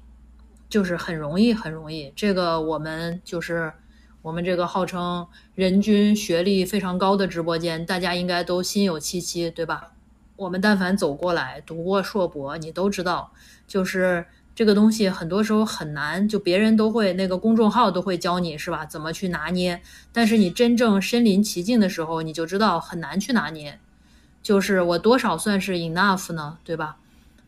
[0.69, 2.13] 就是很容易，很容易。
[2.15, 3.73] 这个我们就是
[4.21, 9.93] 我们这个号称人均学历非常高的直播间，大家应该都心有戚戚，对吧？
[10.35, 13.33] 我们但凡走过来，读过硕博，你都知道，
[13.67, 23.79] 就是这个东西很多时候很难，就别人都会那个公众号都会教你是吧，怎么去拿捏，但是你真正身临其境的时候，你就知道很难去拿捏。
[24.43, 26.97] 就是我多少算是 enough 呢，对吧？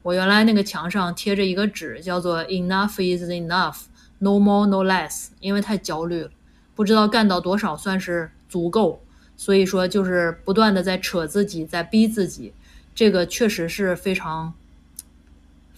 [0.01, 6.29] 我原来那个墙上贴着一个纸，叫做 enough is enough，，no more no less，因为太焦虑了，
[6.73, 9.03] 不知道干到多少算是足够，
[9.35, 12.53] 所以说就是不断的在扯自己，在逼自己，
[12.93, 14.53] 这个确实是非常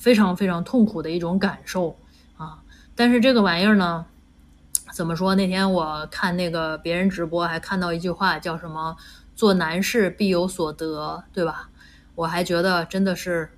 [0.07, 1.93] 非常非常痛苦的一种感受
[2.37, 2.59] 啊。
[2.95, 4.05] 但是这个玩意儿呢，
[4.93, 5.35] 怎么说？
[5.35, 8.95] 那天我看那个别人直播，还看到一句话，叫什么
[9.35, 11.67] “做难事必有所得”，对吧？
[12.15, 13.49] 我还觉得真的是。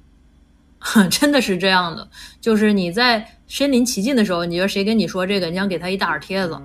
[1.11, 2.07] 真的是这样的，
[2.39, 6.57] 就是你在身临其境的时候，你觉得谁跟你说这个，你想给他一大耳贴子，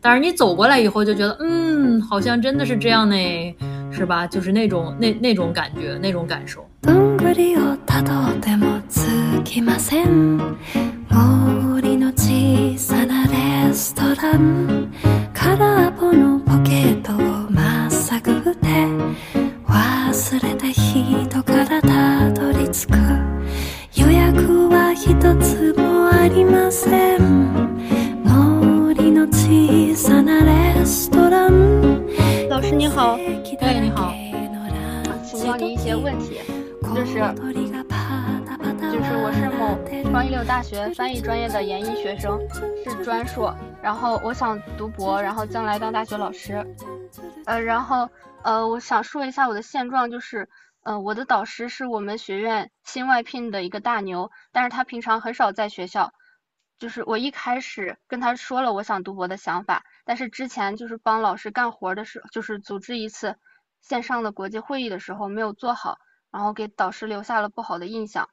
[0.00, 3.16] 但是你走过来以后就觉得，嗯，好像真的是这样呢，
[3.92, 4.26] 是吧？
[4.26, 6.68] 就是那种那那种感觉，那种感受。
[7.32, 9.06] りをたどってもつ
[9.44, 10.36] きません。
[11.10, 14.92] 森の小さなレストラン。
[15.32, 18.66] 空っぽのポケットをまっさぐって。
[19.66, 22.98] 忘れた人からたどり着く。
[23.96, 27.78] 予約は一つもありません。
[28.24, 32.06] 森の小さなレストラン。
[32.48, 33.16] 老师你好，
[33.60, 34.12] 哎你好，
[35.24, 36.49] 请教您一些问题。
[36.94, 37.14] 就是
[38.90, 42.38] 就是我是某双一流大学翻译专业的研一学生，
[42.84, 46.66] 是专硕，然后我想读博，然后将来当大学老师，
[47.46, 48.08] 呃，然后
[48.42, 50.48] 呃，我想说一下我的现状，就是。
[50.82, 56.14] 呃，我的导师是我们学院新外聘的一个大牛，但是他平常很少在学校。
[56.78, 63.36] 就是我一开始跟他说了我想读博的想法，但是之前就是帮老师干活的时候，就是组织一次
[63.82, 65.98] 线上的国际会议的时候没有做好，
[66.30, 68.28] 然后给导师留下了不好的印象。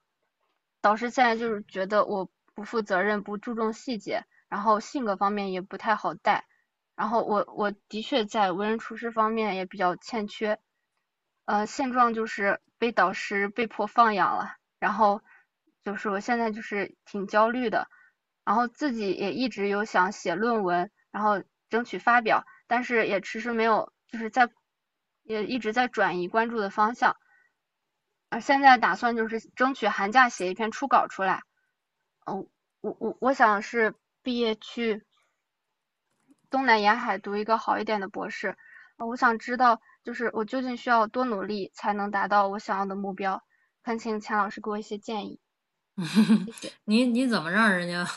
[0.81, 6.45] 导师现在就是觉得我不负责任、不注重细节，然后性格方面也不太好带，
[6.95, 10.60] 然后我我的确在为人处事方面也比较欠缺。
[11.45, 15.21] 呃，现状就是被导师被迫放养了，然后
[15.83, 17.88] 就是我现在就是挺焦虑的，
[18.43, 24.49] 然后自己也一直有想写论文，然后争取发表，但是也迟迟没有，就是在
[25.23, 27.15] 也一直在转移关注的方向，
[28.29, 31.43] 啊，现在打算就是争取寒假写一篇初稿出来，
[32.25, 32.47] 嗯，
[32.81, 35.05] 我我我想是毕业去
[36.49, 38.57] 东南沿海读一个好一点的博士，
[38.97, 39.81] 我想知道。
[40.03, 43.43] 就是我究竟需要多努力才能达到我想要的目标？
[43.83, 45.41] 恳请钱老师给我一些建议。
[45.97, 46.73] 谢谢。
[46.85, 48.09] 你你怎么让人家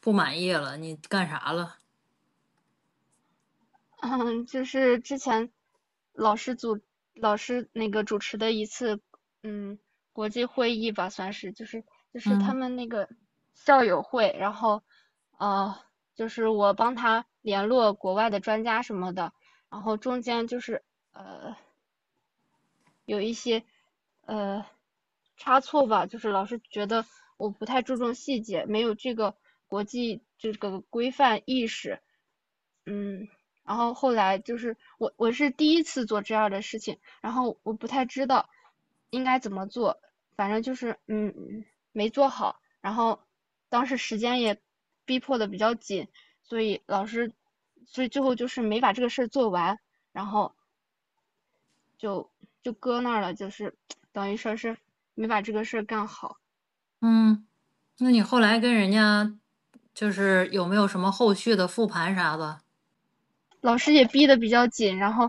[0.00, 0.76] 不满意了？
[0.76, 1.78] 你干啥了？
[4.02, 5.50] 嗯， 就是之前
[6.12, 6.78] 老师组
[7.14, 9.00] 老师那个主持的一次
[9.42, 9.78] 嗯
[10.12, 13.08] 国际会议吧，算是就是就是他们那个
[13.54, 14.82] 校友会，然后
[15.38, 15.76] 呃
[16.14, 19.32] 就是我帮他联络国外的专家什么的，
[19.68, 20.82] 然后中间就是。
[21.12, 21.56] 呃，
[23.04, 23.64] 有一些
[24.24, 24.64] 呃
[25.36, 27.04] 差错吧，就是老师觉得
[27.36, 32.00] 我不太注重细节，没有这个国际这个规范意识，
[32.86, 33.26] 嗯，
[33.64, 38.48] 然后后来就是我我是第一次做这样的事情，然后我不太知道
[39.10, 40.00] 应该怎么做，
[40.36, 43.20] 反正就是嗯没做好，然后
[43.68, 44.60] 当时时间也
[45.04, 46.08] 逼迫的比较紧，
[46.42, 47.32] 所以老师
[47.86, 49.78] 所以最后就是没把这个事儿做完，
[50.12, 50.54] 然后。
[52.00, 52.30] 就
[52.62, 53.76] 就搁那儿了，就是
[54.10, 54.74] 等于说是
[55.14, 56.38] 没把这个事儿干好。
[57.02, 57.46] 嗯，
[57.98, 59.34] 那你后来跟人家
[59.92, 62.62] 就是有没有什么后续的复盘啥的？
[63.60, 65.28] 老师也逼得比较紧，然后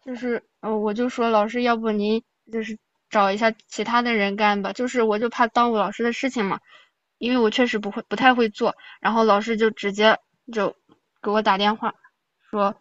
[0.00, 2.78] 就是呃，我就说老师，要不您就是
[3.10, 6.60] 找一下其他的人干吧，就是我就怕耽误老师的事情嘛，
[7.18, 8.76] 因为我确实不会不太会做。
[9.00, 10.18] 然后老师就直接
[10.52, 10.76] 就
[11.22, 11.94] 给我打电话
[12.50, 12.74] 说，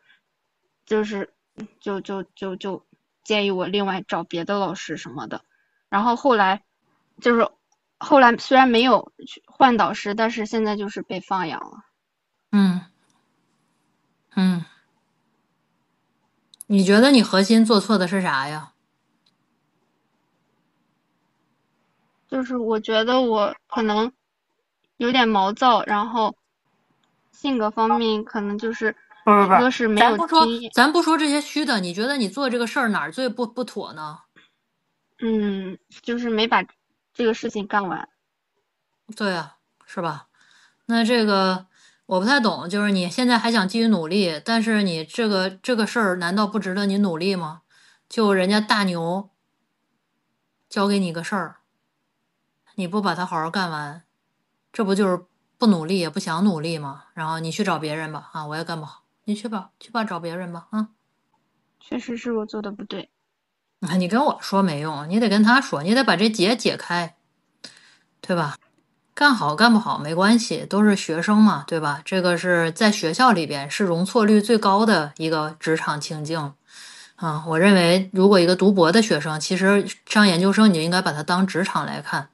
[0.85, 1.33] 就是
[1.79, 2.85] 就就就就。
[3.23, 5.41] 建议我另外找别的老师什么的，
[5.89, 6.63] 然后后来
[7.19, 7.45] 就是
[7.97, 9.11] 后来虽然没有
[9.45, 11.83] 换导师，但是现在就是被放养了。
[12.53, 12.79] 嗯
[14.33, 14.63] 嗯，
[16.67, 18.71] 你觉得你核心做错的是啥呀？
[22.27, 24.11] 就是我觉得我可能
[24.97, 26.35] 有点毛躁，然后
[27.31, 28.95] 性格方面可能就是。
[29.23, 31.81] 不不不，咱不说，咱不说这些虚的。
[31.81, 34.19] 你觉得你做这个事儿哪儿最不不妥呢？
[35.19, 36.63] 嗯，就是没把
[37.13, 38.07] 这个事情干完。
[39.17, 40.27] 对啊，是吧？
[40.85, 41.67] 那这个
[42.05, 47.63] 我不太懂，就是你现在还想继续努力，但是你这个这个事儿难道不值得你努力吗？
[48.07, 49.29] 就人家大牛
[50.69, 51.57] 交给你个事儿，
[52.79, 54.03] 你不把它好好干完，
[54.71, 55.25] 这不就是
[55.57, 57.05] 不努力也不想努力吗？
[57.15, 59.01] 然后你去找别人吧，啊，我也干不好。
[59.23, 60.89] 你去吧，去吧，找别人吧，啊！
[61.79, 63.09] 确实是我做的不对。
[63.97, 67.15] 你跟我说没用，你得跟他说，你得把这结解开，
[68.21, 68.55] 对吧？
[69.15, 72.03] 干好干不好没关系，都是学生嘛，对吧？
[72.05, 76.53] 这个是在学校里边是容错率最高的一个职场情境。
[77.15, 82.29] 啊，我认为如果一个读博的学生，其实上研究生，你就应该把它当职场来看，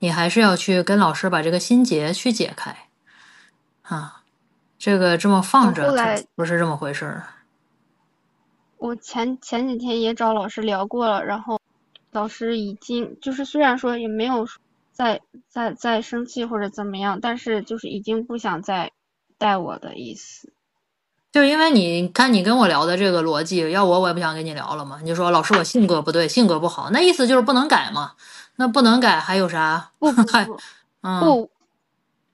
[0.00, 2.76] 你还是要去跟老师把这个心结去解开。
[3.82, 4.22] 啊，
[4.78, 5.90] 这个这么放着
[6.34, 7.24] 不是这么回事儿。
[8.76, 11.60] 我前前几天也找老师聊过了，然后
[12.12, 14.46] 老师已经就是虽然说也没有
[14.92, 18.92] 再再再生气或者怎么样，但是就是已经不想再
[19.36, 20.52] 带我的意思。
[21.32, 24.98] 就因为你看你跟我聊的这个逻辑，要我我也不想跟你聊了嘛。
[25.02, 28.12] 你就说老师我性格不对，性格不好，那意思就是不能改嘛。
[28.60, 29.92] 那不能改还有啥？
[30.00, 30.60] 不 不不
[31.00, 31.50] 嗯，不，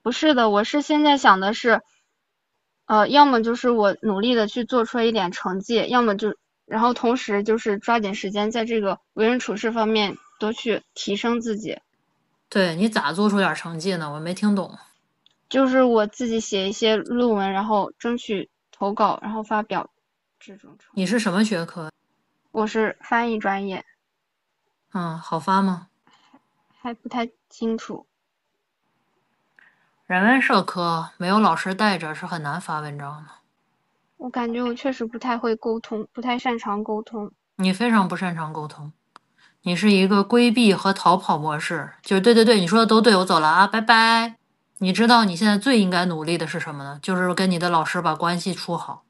[0.03, 1.83] 不是的，我是现在想的是，
[2.87, 11.79] 呃，要么就是我努力的去做出一点成绩，要么就然后同时就是抓紧时间在这个为人处事方面多去提升自己。
[12.49, 14.11] 对你咋做出点成绩呢？
[14.11, 14.79] 我没听懂。
[15.51, 19.91] 就是我自己写一些论文，然后争取投稿，然后发表
[20.41, 20.75] 这种。
[20.95, 21.93] 你是什么学科？
[22.51, 23.85] 我是翻译专业，
[24.95, 25.89] 嗯，好发吗？
[26.85, 28.07] 还不太清楚。
[30.05, 33.30] 人文社科没有老师带着是很难发文章的。
[34.18, 37.32] 我感觉我确实不太会沟通，不太擅长沟通。
[37.57, 38.93] 你非常不擅长沟通，
[39.62, 41.93] 你是一个规避和逃跑模式。
[42.03, 44.37] 就是对对对，你说的都对，我走了啊，拜拜。
[44.76, 46.99] 你知道你现在最应该努力的是什么呢？
[47.01, 49.05] 就是跟你的老师把关系处好。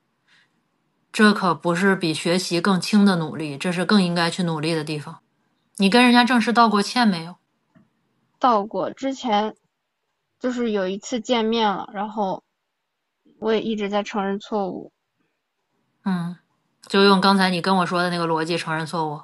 [1.13, 5.19] 这可不是比学习更轻的努力，这是更应该去努力的地方。
[5.79, 7.35] 你跟人家正式道过歉没有？
[8.45, 9.57] 到过之前，
[10.39, 12.45] 就是有一次见面了，然后
[13.39, 14.93] 我也一直在承认错误。
[16.05, 16.37] 嗯，
[16.83, 19.23] 就用刚才你跟我说的那个逻辑承认错误。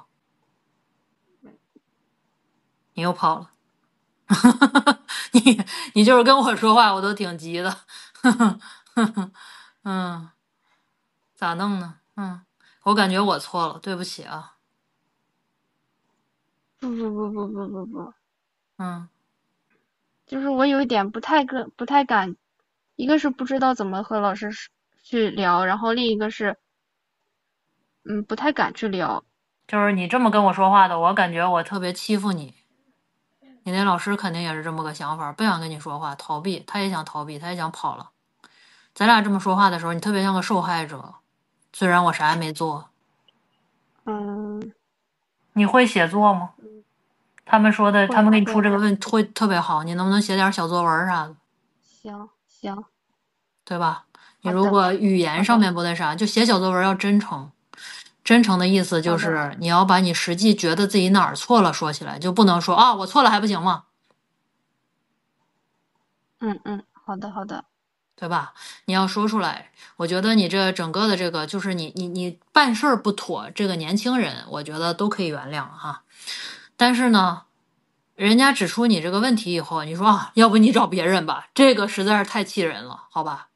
[2.95, 3.51] 你又跑了，
[5.33, 5.63] 你
[5.93, 7.77] 你就是跟我说话，我都挺急的。
[9.83, 10.31] 嗯，
[11.35, 11.99] 咋弄呢？
[12.15, 12.41] 嗯，
[12.85, 14.55] 我感觉我错了，对不起啊。
[16.79, 18.13] 不不不不不不不，
[18.83, 19.07] 嗯
[20.25, 22.35] 就是我有一点不太跟不太敢，
[22.95, 24.49] 一个是不知道怎么和老师
[25.03, 26.57] 去聊，然后另一个是，
[28.05, 29.23] 嗯，不太敢去聊。
[29.67, 32.55] 就是你这么跟我说话的，我感觉我特别欺负你。
[33.63, 38.09] 你那老师肯定也是这么个想法，不想跟你说话，逃避，他也想逃避，他也想跑了。
[38.95, 41.15] 咱俩这么说话的时候，你特别像个受害者，
[41.71, 42.89] 虽然我啥也没做。
[44.05, 44.73] 嗯，
[45.53, 46.53] 你会写作吗？
[47.45, 51.35] 他们说的，他们给你出这个问题会特别好，你能不能写点小作文啥的，
[51.83, 52.83] 行行，
[53.65, 54.05] 对吧？
[54.41, 57.51] 你如果语言上面不那啥，就写小作文要真诚。
[58.23, 63.85] 真诚的意思就是你要把你实际觉得自己哪儿错了说起来，就不能说啊我错了还不行吗？
[66.39, 67.65] 嗯嗯，好的好的，
[68.15, 68.53] 对吧？
[68.85, 69.71] 你要说出来。
[69.97, 76.03] 我觉得你这整个的这个，就是你你你办事儿不妥，这个年轻人，我觉得都可以原谅哈。
[76.81, 77.43] 但是呢，
[78.15, 83.49] 人家指出你这个问题以后，你说啊，要不你找别人吧，这个实在是太气人了，好吧？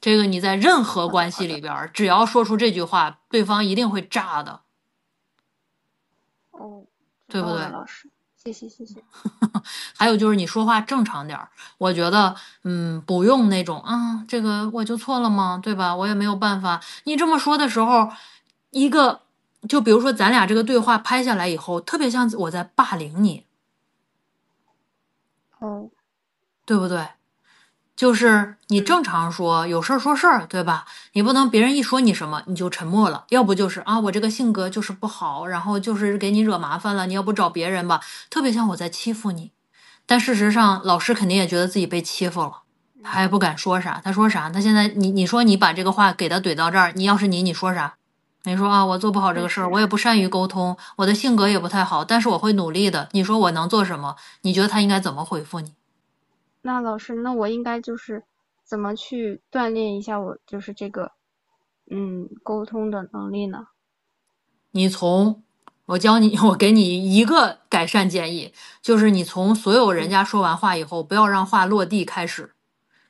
[0.00, 4.60] 这个你在任何关系里边儿，只要说出这句话，对方一定会炸的。
[6.52, 6.84] 哦，
[7.26, 8.08] 对不对老师，
[8.40, 9.02] 谢谢谢谢。
[9.98, 15.58] 还有就是你说话正常点儿，我觉得，嗯，不用那种啊，这个我就错了吗？
[15.60, 15.96] 对吧？
[15.96, 16.80] 我也没有办法。
[17.02, 18.12] 你这么说的时候，
[18.70, 19.22] 一个
[19.68, 23.46] 就比如说咱俩这个对话拍下来以后，特别像我在霸凌你，
[25.58, 25.90] 哦，
[26.64, 27.08] 对不对？
[27.94, 30.86] 就是你正常说，有事儿说事儿，对吧？
[31.12, 38.00] 你不能别人一说你什么你就沉默了，要不就是啊，我这个性格就是不好，然后就是给你惹麻烦了，你要不找别人吧，
[38.30, 39.52] 特别像我在欺负你。
[40.06, 42.62] 但事实上，老师肯定也觉得自己被欺负了，
[43.02, 44.00] 他也不敢说啥。
[44.02, 44.48] 他说啥？
[44.48, 47.96] 他现在你你说你把这个话给他怼到这儿，你要是你，你说啥？
[48.44, 53.08] 你说啊，我做不好这个事儿，我也不善于沟通，我的性格也不太好，但是我会努力的。
[53.12, 54.16] 你说我能做什么？
[54.42, 55.74] 你觉得他应该怎么回复你？
[56.62, 58.24] 那老师，那我应该就是
[58.64, 61.12] 怎么去锻炼一下我就是这个
[61.90, 63.68] 嗯沟通的能力呢？
[64.72, 65.42] 你从
[65.86, 72.54] 我教你， 我给你一个改善建议，就是你从所有人家说完话以后，不要让话落地开始。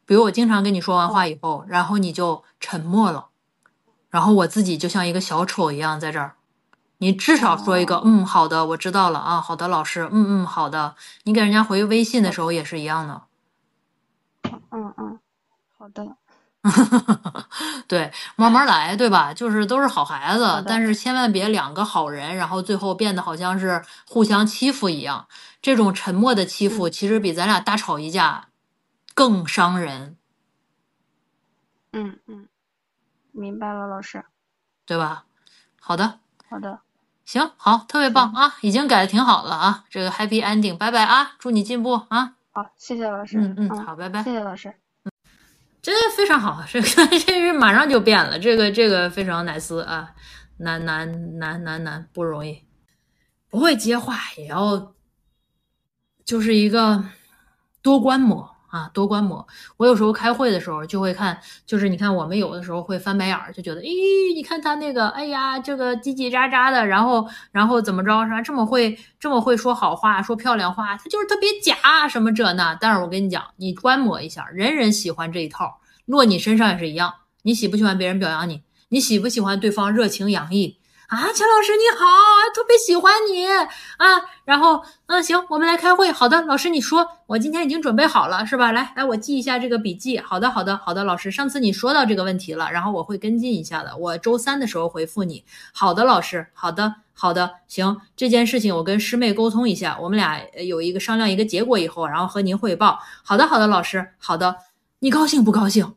[0.04, 3.28] 比如我经常跟你说完话以后，然后你就沉默了，
[4.10, 6.34] 然后我自己就像一个小丑一样在这儿。
[6.98, 10.94] 你至少说一个，嗯，好的，我知道了啊，好的，老师，嗯嗯，好的。
[11.22, 13.22] 你给人家回微信的时候也是一样的。
[14.70, 15.18] 嗯嗯，
[15.78, 16.16] 好的。
[17.88, 19.32] 对，慢慢来，对吧？
[19.32, 25.26] 就是都是好孩子，好但是千万别两个好人，然后最后变得好像是互相欺负一样。
[25.62, 28.48] 这种沉默的欺负，其实比咱俩大吵一架
[29.14, 30.18] 更伤人，
[31.94, 32.46] 嗯嗯，
[33.32, 34.24] 明白了，老师。
[34.86, 35.24] 对吧？
[35.80, 36.18] 好的，
[36.48, 36.80] 好的，
[37.24, 39.84] 行，好，特别棒啊，已经改的挺好了啊。
[39.88, 42.34] 这个 happy ending，拜拜啊，祝你进步啊。
[42.52, 43.38] 好，谢谢老师。
[43.38, 44.22] 嗯嗯，好，拜拜。
[44.24, 44.74] 谢谢老师。
[45.80, 46.88] 真的非常好，这个
[47.24, 50.12] 这人马上就变了，这个这个非常 nice 啊，
[50.58, 52.64] 难难难难难不容易，
[53.48, 54.92] 不会接话也要，
[56.24, 57.04] 就是一个
[57.80, 59.46] 多观摩啊，多观摩。
[59.76, 68.40] 我有时候开会的时候就会看，就是你看我们有的时候会翻白眼儿，就觉得，咦，你看他那个，哎呀，这个叽叽喳喳的，然后然后怎么着是吧？
[68.40, 72.74] 这么会这么会说好话，说漂亮话，他就是特别假什么这那。
[72.80, 75.80] 但是我跟你讲，你观摩一下，人人喜欢这一套。
[76.06, 77.12] 落你身上也是一样，
[77.42, 78.62] 你喜不喜欢别人表扬你？
[78.88, 80.79] 你喜不喜欢对方热情洋溢
[81.10, 81.32] 啊？
[81.32, 82.06] 钱老师你好，
[82.54, 83.66] 特别喜欢你啊。
[84.44, 86.10] 然后，嗯，行，我们来开会。
[86.12, 88.70] 好的，老师你说，我今天已经准备好了，是吧？
[88.70, 90.20] 来，来，我记一下这个笔记。
[90.20, 93.96] 好的，好的，好的，老师，上次你说到这个问题了，然后我会跟进一下的。
[93.96, 95.44] 我周三的时候回复你。
[95.72, 103.00] 好的，老师，好的，好的，行，这件事情我跟师妹沟通一下，我们俩有一个商量一个结果以后，然后和您汇报。
[103.24, 104.56] 好的，好的，老师，好的，
[105.00, 105.94] 你高兴不高兴？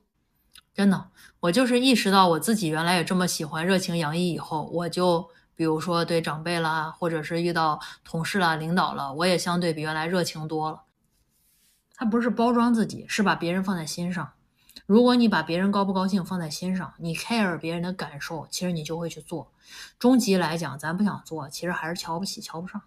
[0.76, 1.06] 真的，
[1.44, 10.84] 我就是意识到我自己原来也这么喜欢热情洋溢，以后我就比如说对长辈啦，或者是遇到同事啦、领导了，我也相对比原来热情多了。
[11.96, 14.32] 他不是包装自己，是把别人放在心上。
[14.86, 19.52] 如果你把别人高不高兴放在心上，你 care 别人的感受，其实你就会去做。
[20.00, 22.82] 终极来讲，咱不想做，其实还是瞧不起、瞧不上。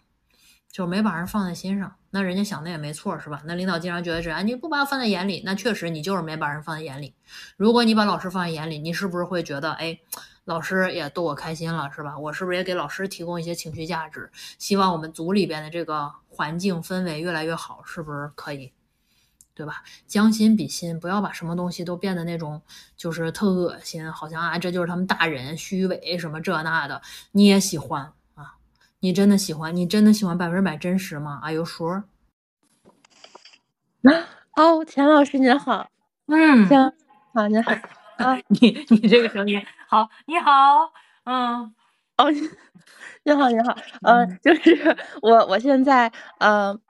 [0.76, 3.40] 就没把人放在心上，那人家想的也没错，是吧？
[3.46, 7.14] 那领导经常觉得是，啊，你不把我放在眼里，那确实你就是没把人放在眼里。
[7.56, 9.98] 如果你把老师放在眼里，你是不是会觉得，哎，
[10.44, 12.18] 老师也逗我开心了，是吧？
[12.18, 14.30] 我是不是也给老师提供一些情绪价值？
[14.58, 18.74] 希望我们组里边的这个环境氛围越来越好，是不是可以？
[19.54, 19.82] 对吧？
[20.06, 22.60] 将心比心，不要把什么东西都变得那种
[22.98, 27.00] 就是特恶心，好像啊，这就是他们大人虚伪什么这那的，
[27.32, 28.12] 你也喜欢。
[29.06, 29.76] 你真的喜欢？
[29.76, 32.02] 你真的喜欢百分之百真实吗？Are you sure？
[34.56, 35.88] 哦，钱老师您好，
[36.26, 36.92] 嗯，行，
[37.32, 37.70] 好您好
[38.18, 40.92] 啊，你你这个声音好，你好，
[41.22, 41.72] 嗯，
[42.16, 42.28] 哦，
[43.22, 46.80] 你好你好，嗯，就是我我现在嗯。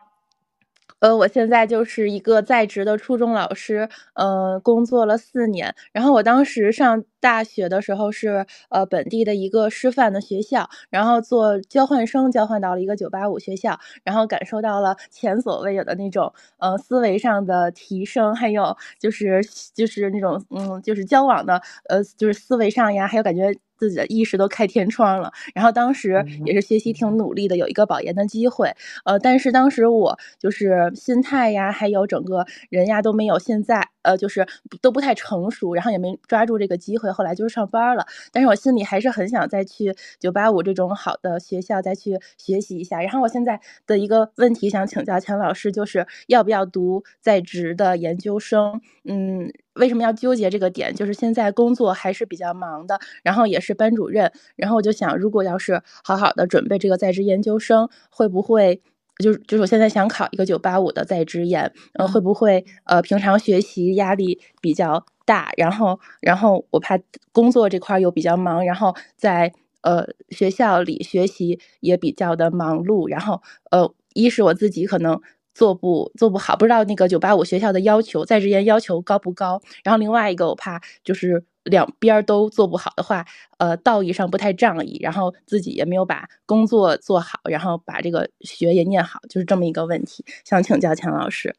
[1.03, 5.75] 呃，我现在就是一个在职的初中老师，呃，工作了四年。
[5.93, 19.43] 然后我当时上大学的时候是呃本地的一个师范的学校，然后做交换生，交换到了一个九八五学校，然后感受到了前所未有的那种呃思维上的提升，还有就是
[19.75, 23.53] 就是那种嗯就是交往的呃就是思维上呀，还有感觉。
[23.77, 28.75] 自己的意识都开天窗了，然后当时也是学习挺努力的，有一个保研的机会，
[29.05, 34.47] 呃，但是当时我就是心态呀，还有整个人呀都没有现在，呃，就是
[34.81, 38.07] 都不太成熟，然后也没抓住这个机会，后来就是上班了。
[38.33, 43.01] 但是我心里还是很想再去九八五这种好的学校再去学习一下。
[43.03, 48.81] 然后我现在的一个问题想请教钱老师，就是要不要读在职的研究生？
[49.05, 49.53] 嗯。
[49.77, 50.95] 为什么要纠结这个点？
[50.95, 58.81] 就是现在工作还是比较忙的，然后也是班主任，然后我就想，如果要是好好的准备这个在职研究生，会不会
[59.19, 65.53] 就是就是我现在想考一个九八五的在职研，呃，会不会呃平常学习压力比较大？
[65.57, 66.99] 然后然后我怕
[67.33, 69.53] 工作这块又比较忙，然后在
[69.83, 75.21] 呃学校里学习也比较的忙碌，然后呃一是我自己可能。
[75.57, 79.59] 做不做不好，不知道那个九八五学校的要求在职研要求高不高？
[79.83, 83.25] 然后另外一个，我怕就是两边都做不好的话，
[83.57, 91.57] 呃，道义上不太仗义，然后自己也没有把工作做好，然后把这个学也念好，就是这么一个问题，想请教钱老师。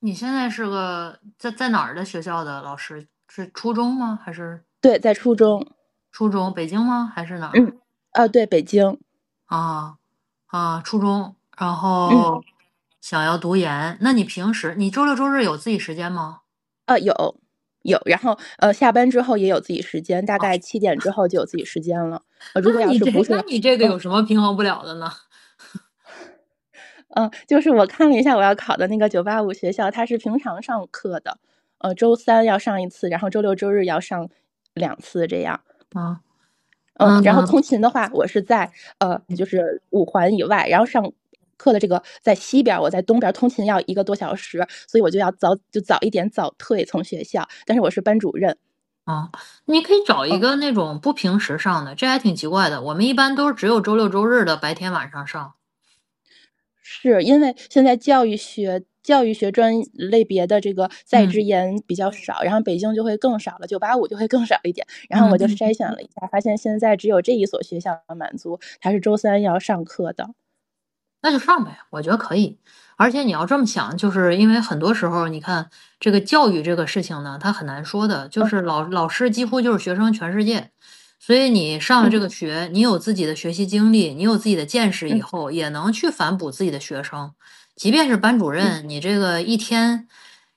[0.00, 3.06] 你现在是个在在哪儿的学校的老师？
[3.28, 4.18] 是初中吗？
[4.20, 5.64] 还是对，在初中。
[6.10, 7.12] 初中，北京吗？
[7.14, 7.52] 还是哪儿？
[7.54, 7.78] 嗯，
[8.10, 8.98] 啊，对，北京。
[9.44, 9.98] 啊
[10.46, 12.42] 啊，初中，然后。
[13.08, 16.40] 想要读研，那你平时你周六周日有自己时间吗？
[16.86, 17.14] 呃，有，
[17.82, 22.22] 有，然后呃，下班之后也有自己时间，大概七点之后就有自己时间了。
[22.54, 25.08] 呃，如果要是不是，那你这个有什么平衡不了的呢？
[27.14, 31.38] 嗯， 就是我看了一下我要考的那个九八五学校，它是平常上课的，
[31.78, 34.28] 呃，周三要上一次，然后周六周日要上
[34.74, 35.60] 两次这样。
[35.92, 36.22] 啊，
[36.94, 41.12] 嗯，然后通勤的话，我是在呃，就是五环以外，然后上。
[41.56, 47.46] 课的这个在西边，我在东边通勤要一个多小时，所以我就要早就早一点早退从学校。
[47.64, 48.56] 但是我是班主任，
[49.04, 49.30] 啊，
[49.66, 52.82] 你可以找一个那种不平时上的，这还挺奇怪的。
[52.82, 55.54] 我们一般都是只有周六周日的白天晚上上。
[56.82, 64.86] 是因为现在教育学教育学专类别的这个在职研比较少，然后北京就会更少了，九八五就会更少一点。
[65.08, 70.28] 然后我就筛选了一下，发现现在只有这一所学校满足，它是周三要上课的。
[71.22, 72.58] 那就上呗，我觉得可以。
[72.96, 75.68] 而且你要这么想，就是因为很多时候，你看
[76.00, 80.70] 这个教育这个事情呢，它很难说的，就是老老师几乎就是学生全世界。
[81.18, 87.32] 所以你上了这个学，你有自己的学习经历，你有自己的见识以后，也能去反哺自己的学生。
[87.74, 90.06] 即便是班主任，你这个一天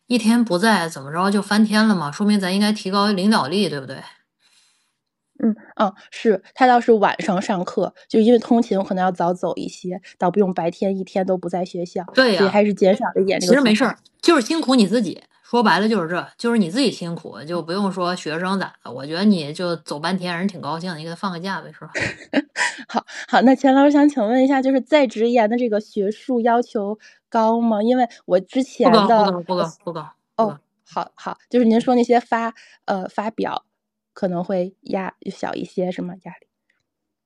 [0.07, 2.11] 一天不在，怎么着就翻天了嘛？
[2.11, 3.97] 说明咱应该提高领导力，对不对？
[5.41, 12.03] 嗯嗯，是他倒是晚上上课，就因为通勤，我可能要早走一些，倒不用白天一天都不在学校。
[12.13, 13.39] 对呀，所以还是减少一点。
[13.39, 15.21] 其实没事儿，就是辛苦你自己。
[15.41, 18.91] 说白了就是这，就是你自己辛苦，就不用说学生咋的。
[18.91, 21.89] 我觉得你就走半天，人挺高兴，你给他放个假呗，是吧？
[22.87, 27.81] 好好，那钱老师想请问一下，就是在职研的这个学术要求高吗？
[27.81, 30.09] 因为我之前的不高，不高，不高。
[30.37, 32.53] 哦，好好，就是您说那些发
[32.85, 33.63] 呃发表
[34.13, 36.13] 可能会压小一些，是吗？
[36.23, 36.47] 压力？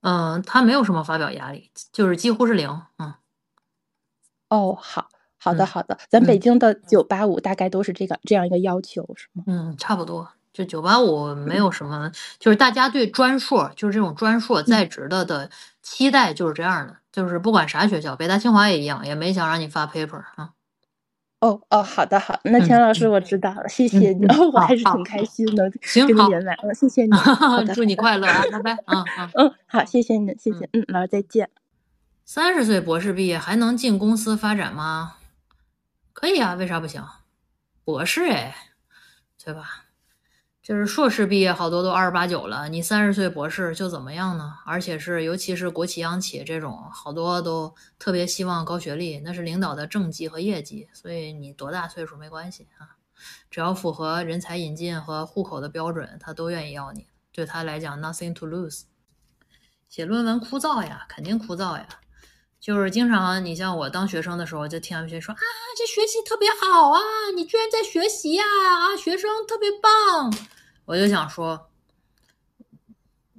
[0.02, 2.70] 嗯，他没有什么发表压力，就是几乎是零。
[2.98, 3.14] 嗯。
[4.52, 5.10] 哦，好。
[5.38, 9.44] 好的，好的，咱北京的九八五大概都是这个这样一个要求，是吗？
[9.46, 12.10] 嗯，差不多，就九八五没有什么，
[12.40, 15.50] 就是大家对专硕，就是这种专硕在职的的
[15.82, 20.52] 期待就是这样的，就是不管啥学校，北大清华也一样，也没想让你发 paper 啊。
[21.44, 27.12] 哦哦，好的好，那钱老师我知道了，谢谢你， 我还是挺开心的，行，这个原来，谢谢你，
[27.76, 31.50] 祝你快乐啊，拜拜，嗯嗯 嗯，好，谢谢你，谢谢，嗯，老师再见。
[32.24, 35.16] 三十岁博士毕业还能进公司发展吗？
[36.14, 37.04] 可以啊，为啥不行？
[37.84, 38.56] 博士哎，
[39.44, 39.83] 对吧？
[40.64, 44.53] 就是硕士毕业好多都二十八九了，你三十岁博士就怎么样呢？
[44.66, 50.88] 而且是尤其是国企央企这种，好多都特别希望高学历，那是领导的政绩和业绩。
[50.93, 52.95] 所以你多大岁数没关系啊，
[53.51, 57.07] 只要符合人才引进和户口的标准，他都愿意要你。
[57.34, 58.84] 对他来讲，nothing to lose。
[59.89, 61.86] 写论文枯燥呀，肯定枯燥呀。
[62.64, 65.41] 就是经常，你像我当学生的时候，就听他们说啊，
[65.78, 67.01] 这学习特别好啊，
[67.36, 70.34] 你居然在学习呀啊，学生特别棒。
[70.86, 71.70] 我就想说，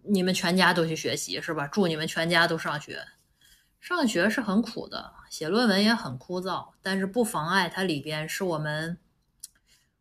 [0.03, 1.67] 你们全家都去学习是吧？
[1.67, 3.03] 祝你们全家都上学。
[3.81, 8.99] 上学是很苦的，写论文也很枯燥，但是不妨碍它里边是我们。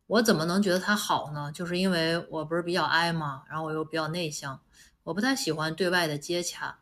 [0.07, 1.49] 我怎么能觉得它好呢？
[1.53, 3.43] 就是因为我不是比较 I 嘛？
[3.47, 4.59] 然后我又比较内向，
[5.03, 6.79] 我不太喜欢对外的接洽。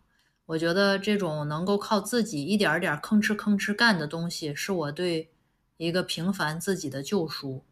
[0.51, 5.31] 我觉得这种能够靠自己一点点吭哧吭哧干的东西，是我对
[5.77, 7.63] 一个平凡自己的救赎。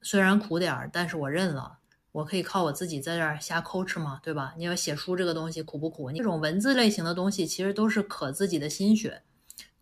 [0.00, 1.78] 虽然苦点儿，但是我认了。
[2.12, 4.54] 我可以靠我自己在这儿瞎抠哧嘛，对吧？
[4.56, 6.12] 你要写书这个东西苦不苦？
[6.12, 9.22] 这种文字类型的东西，其实都是可自己的心血，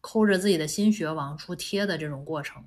[0.01, 2.65] 抠着自己的心血往出贴的这种过程。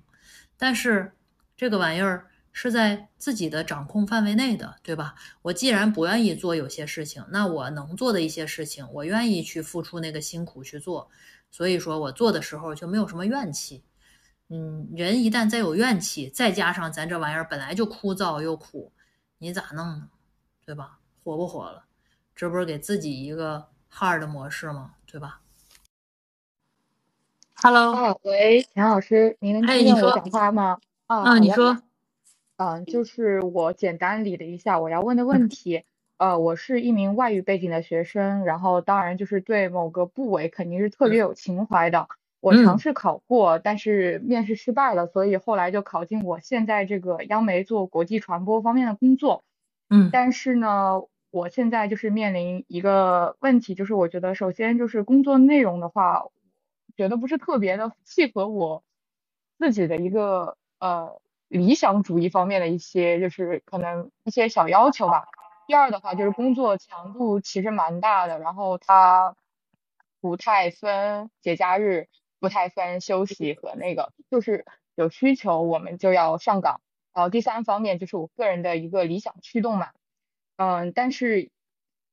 [0.55, 1.13] 但是
[1.57, 2.28] 这个玩意儿。
[2.61, 5.15] 是在自己的掌控范围内的，对吧？
[5.43, 11.09] 我既然不愿意做有些事情，那我能做的一些事情，我愿意去付出那个辛苦去做。
[11.49, 13.85] 所以说我做的时候就没有什么怨气。
[14.49, 18.91] 嗯，人一旦再有怨气，再加上咱这玩意儿本来就枯燥又苦，
[19.37, 20.09] 你咋弄呢？
[20.65, 20.99] 对吧？
[21.23, 21.85] 活不活了？
[22.35, 24.95] 这不是给自己一个 hard 的模式吗？
[25.05, 25.39] 对吧
[27.55, 30.77] ？Hello，喂，钱老师，您能听见我讲话吗？
[31.07, 31.81] 啊，你说。
[32.59, 35.83] 嗯，就是我简单理了一下我要问的问 题。
[36.17, 42.09] 呃，我是一名外语背景的学生，然后当然就是对某个部委肯定是特别有情怀的。
[42.41, 49.45] 我尝试考过，但是面试失败了，所以后来就考进我现在这个央媒做国际传播方面的工作。
[49.89, 51.01] 嗯，但是呢，
[51.31, 56.25] 我现在就是面临一个问题，就是我觉得首先就是工作内容的话，
[56.97, 58.83] 觉得不是特别的契合我
[59.57, 61.21] 自己的一个呃。
[61.49, 65.25] 理想主义方面的一些，就是可能一些小要求吧。
[65.67, 69.35] 第二的话，就是工作强度其实蛮大的，然后它
[70.21, 72.07] 不太分节假日，
[72.39, 74.63] 不太分休息和那个，就是
[74.95, 76.81] 有需求我们就要上岗。
[77.13, 79.89] 然后第三方面就是我个人的一个理想驱动嘛。
[80.55, 81.49] 嗯，但是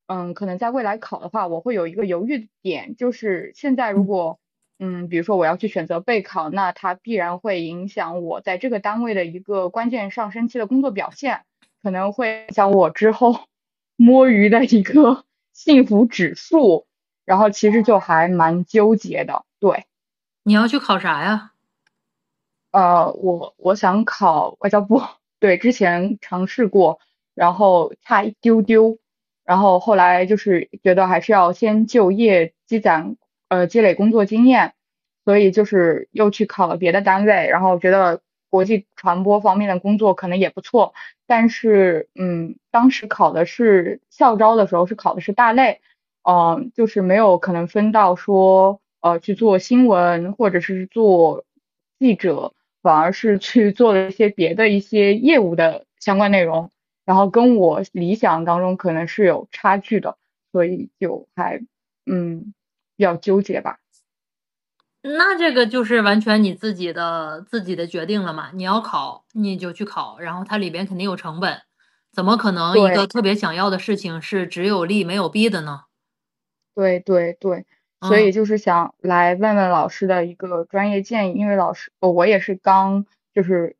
[0.07, 4.41] 嗯，可能在未来考的话，我会有一个犹豫的点，就是现在如果。
[4.79, 11.45] 嗯，比如说我要去选择备考，那它必然会影响我在这个单位的一个关键上升期的工作表现，
[11.83, 13.41] 可能会影响我之后
[13.97, 15.24] 摸鱼的一个
[15.55, 16.87] 幸福指数，
[17.24, 19.45] 然后其实就还蛮纠结的。
[19.59, 19.87] 对，
[20.43, 21.53] 你要去考啥呀？
[22.72, 25.01] 呃，我我想考外交部，
[25.41, 26.99] 对，之前尝试过，
[27.35, 28.99] 然后差一丢丢，
[29.45, 33.16] 然后后来就是觉得还是要先就业积攒
[33.49, 34.75] 呃积累工作经验，
[35.25, 38.21] 所以就是又去考了别的单位，然后觉得
[38.51, 40.95] 国际传播方面的工作可能也不错，
[41.27, 45.81] 但是嗯，当时考的是校招的时候是考的是大类，
[46.23, 51.45] 嗯，就是没有可能分到说呃去做新闻或者是做
[51.99, 56.71] 记者，反而是去做了一些别的一些业务的相关内容，
[57.05, 60.17] 然后跟我理想当中可能是有差距的，
[60.53, 61.61] 所以就还
[62.07, 62.55] 嗯
[62.97, 63.79] 比较纠结吧。
[65.03, 68.51] 那这个就是完全你自己的自己的决定了嘛？
[68.53, 71.63] 你要考你就去考，然后它里边肯定有成本，
[72.13, 75.83] 怎么可能一个特别想要的事情是只有利没有弊的呢？
[76.75, 77.65] 对对对，
[78.01, 83.77] 所以就是想来问问老师的一个专业建议，因为老师，呃我也是刚就是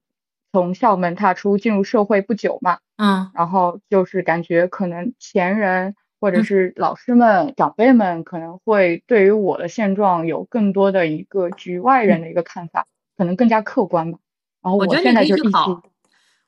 [0.53, 12.87] 从校门踏出进入社会不久嘛，嗯然后就是感觉可能前人或者嗯是老师们、长辈们可能会对于我的现状有更多的一个局外人的一个看法，
[13.17, 14.19] 可能更加客观吧。
[14.63, 15.83] 然后我觉得现在你可以去就一心考，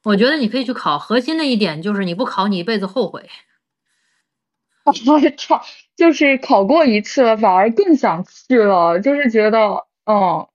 [0.04, 0.98] 我觉得你可以去考。
[0.98, 3.28] 核心的一点就是你不考，你一辈子后悔。
[4.84, 4.92] 我
[5.36, 5.62] 操，
[5.96, 10.46] 就是考过一次了，反而更想去了，就是觉得，嗯。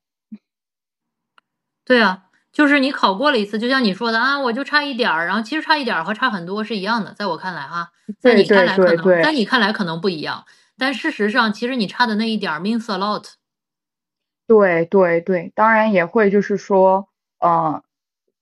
[1.86, 7.90] 对啊，就是你考过了一次，就像你说的啊，我就差一点儿，然后其实差一点儿和差很多是一样的，在我看来哈，
[8.22, 10.46] 在你看来可能，在你看来可能不一样，
[10.78, 13.32] 但事实上，其实你差的那一点儿 means a lot。
[14.46, 17.08] 对对对，当然也会就是说，
[17.40, 17.82] 嗯、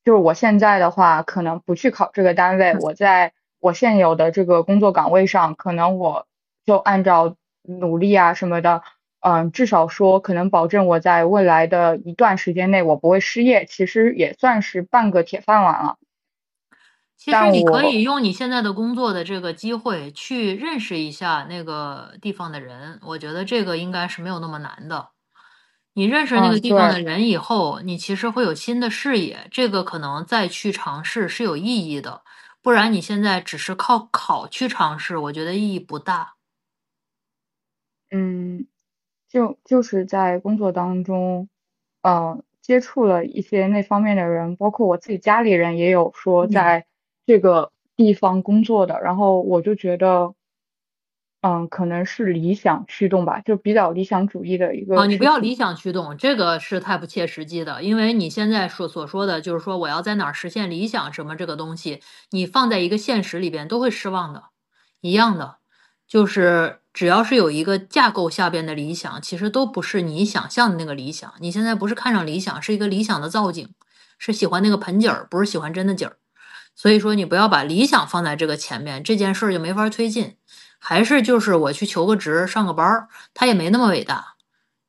[0.03, 6.27] 就是我现在的话，可能不去考这个单位，我在我现有的这个工作岗位上，可能我
[6.65, 8.81] 就按照努力啊什么的，
[9.21, 15.97] 嗯、至少说可能保证我在未来的一段时间内我不会失业，其实也算是半个铁饭碗了。
[17.17, 25.09] 其实你可以用你现在的工作的这个机会去认识一下那个地方的人，我觉得这个应该是没有那么难的。
[25.93, 32.21] 你认识那嗯个地方的人以后，你其实会有新的视野，这个可能再去尝试是有意义的。
[32.61, 36.35] 不然你现在只是靠考去尝试，我觉得意义不大。
[38.11, 38.67] 嗯，
[39.31, 41.47] 就就是在工作当中，
[42.01, 46.85] 呃，接触了一些那方面的人，包括我自己家里人也有说嗯在
[47.25, 50.33] 这个地方工作的，然后我就觉得，
[51.41, 55.05] 嗯，可能是理想驱动吧，就比较理想主义的一啊，个啊。
[55.05, 62.01] 你不要理想驱动，这个是太不切实际的，因为你现在所所说的就是说我要在哪儿实现理想什么这个东西，
[62.31, 64.43] 你放在一个现实里边都会失望的，
[64.99, 65.57] 一样的，
[66.05, 71.33] 就是只要是有一个架构下边的理想，其实都不是你想象的那个理想。
[71.39, 73.69] 你现在不是看上理想，是一个理想的造景，
[74.19, 76.17] 是喜欢那个盆景儿，不是喜欢真的景儿。
[76.75, 80.35] 所以说，你不要把理想放在这个前面，这件事儿就没法推进。
[80.79, 84.35] 还是就是我去求个职，上个班儿，它也没那么伟大。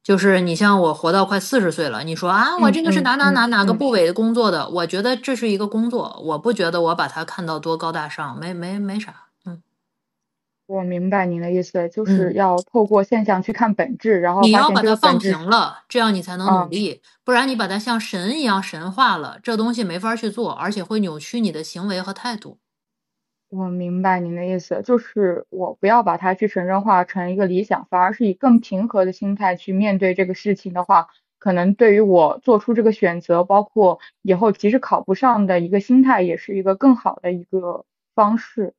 [0.02, 9.14] 就是你像我活到快四十岁了，你说啊，我嗯这个是嗯哪哪哪哪个部委的工作的，我觉得这是一个工作，我不觉得我把它看到多高大上，没没没啥。
[10.68, 22.58] 嗯，我明白您的意思，就是嗯要透过现象去看本质，然后你要把它放平了，这样你才能努嗯力，不然你把它像神一样神化了，这东西没法去做，而且会扭曲你的行为和态度。
[23.50, 31.08] 我明白您的意思，就是我不要把它去神圣化成一个理想，反而是以更平和的心态去面对这个事情的话，
[31.38, 37.84] 可能对于我做出这个选择，包括以后即使考不上的一个心态，也是一个更好的一个
[38.14, 38.72] 方式。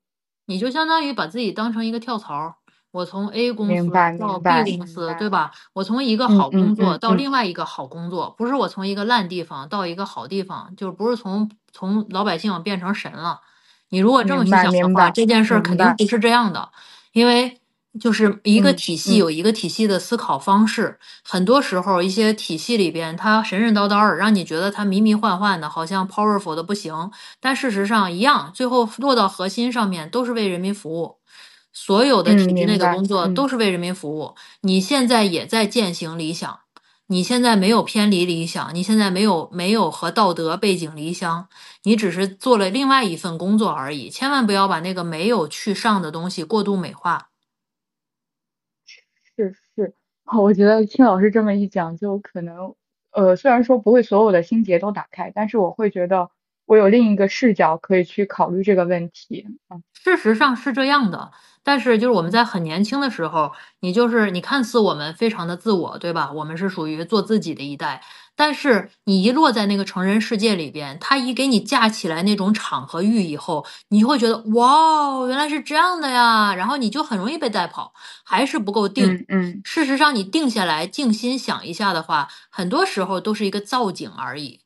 [0.45, 2.55] 你就相当于把自己当成一个跳槽儿，
[2.91, 3.89] 我从 A 公司
[4.19, 5.51] 到 B 公司，对吧？
[5.73, 13.41] 我从一个嗯好工嗯作到另外一个好工作，不是我从一个烂地方到一个好地方，就是不是从从老百姓变成神了。
[13.89, 16.69] 你如果这么去想的话，这件事儿肯定不是这样的，
[17.13, 17.59] 因为
[17.99, 31.17] 就是一个嗯体系嗯有一个体系的思考方式，很多时候一些体系里边它神神叨叨的，让你觉得它迷迷幻幻的，好像 powerful 的不行，但事实上一样，最后落到核心上面都是为人民服务。
[31.71, 34.35] 所有的嗯体制内的工作嗯都是为人民服务。
[34.61, 36.59] 你现在也在践行理想，
[37.07, 41.47] 你现在没有偏离理想，你现在没有没有和道德背井离乡，
[41.83, 44.09] 你只是做了另外一份工作而已。
[44.09, 47.29] 千万不要把那个没有去上的东西过度美化。
[50.27, 52.75] 哦， 我觉得听老师这么一讲，就可能
[53.11, 56.29] 呃，虽然说不会所有的心结都打开，但是我会觉得
[56.65, 59.45] 我有另一个视角可以去考虑这个问题。
[59.69, 61.31] 嗯事实上是这样的，
[61.63, 66.29] 但是就是我们在很年轻的时候，你就是你看似我们非常的自我，对吧？
[66.33, 68.01] 我们是属于做自己的一代，
[68.35, 79.05] 但是你一落在那个成人世界里边，他一给你架起来那种场合欲以后，你会觉得哇，原来是这样的呀，然后你就很容易被带跑，还是不够定。
[79.05, 84.61] 嗯嗯事实上，你定下来静心想一下的话，很多时候都是一个造景而已，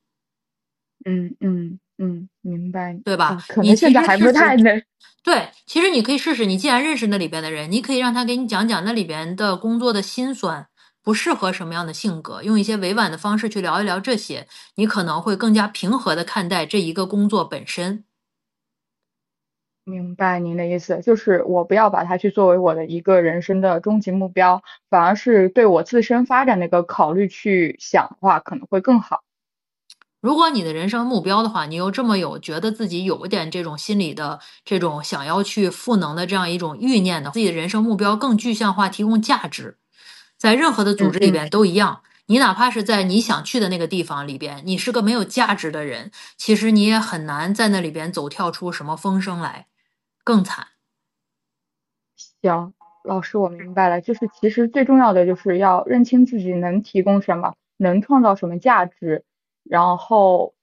[1.06, 3.46] 嗯嗯嗯，明白，对吧啊？
[3.48, 4.82] 可你能现在还不太能。
[5.24, 10.68] 对，其实你可以试试，你既然认识那里边的人，你可以让他给你讲讲那里边的工作的辛酸，
[11.08, 14.46] 不适合什么样的性格，用一些委婉的方式去聊一聊这些，
[14.76, 18.04] 你可能会更加平和的看待这一个工作本身。
[19.86, 29.24] 明白您的意思，就是我不要把它去作为我的一个人生的终极目标，反而是对我自身发展的一个考虑去想的话，可能会更好。
[30.20, 39.78] 如果你的人生目标的话，你又这么有觉得自己有一点这种心理的这种想要去赋能的这样一种欲念的，自己的人生目标更具象化，提供价值，
[40.38, 42.02] 在任何的组织里边都一样。
[42.30, 49.68] 你哪怕是在你想去的那个地方里边，你是个没有价值的人，其实你也很难在那里边走跳出什么风声来，
[50.26, 50.68] 更惨。
[52.18, 52.74] 行，
[53.06, 59.24] 老师，我明白了，就是其实最重要的就是要认清自己能提供什么，能创造什么价值，
[59.64, 60.54] 然后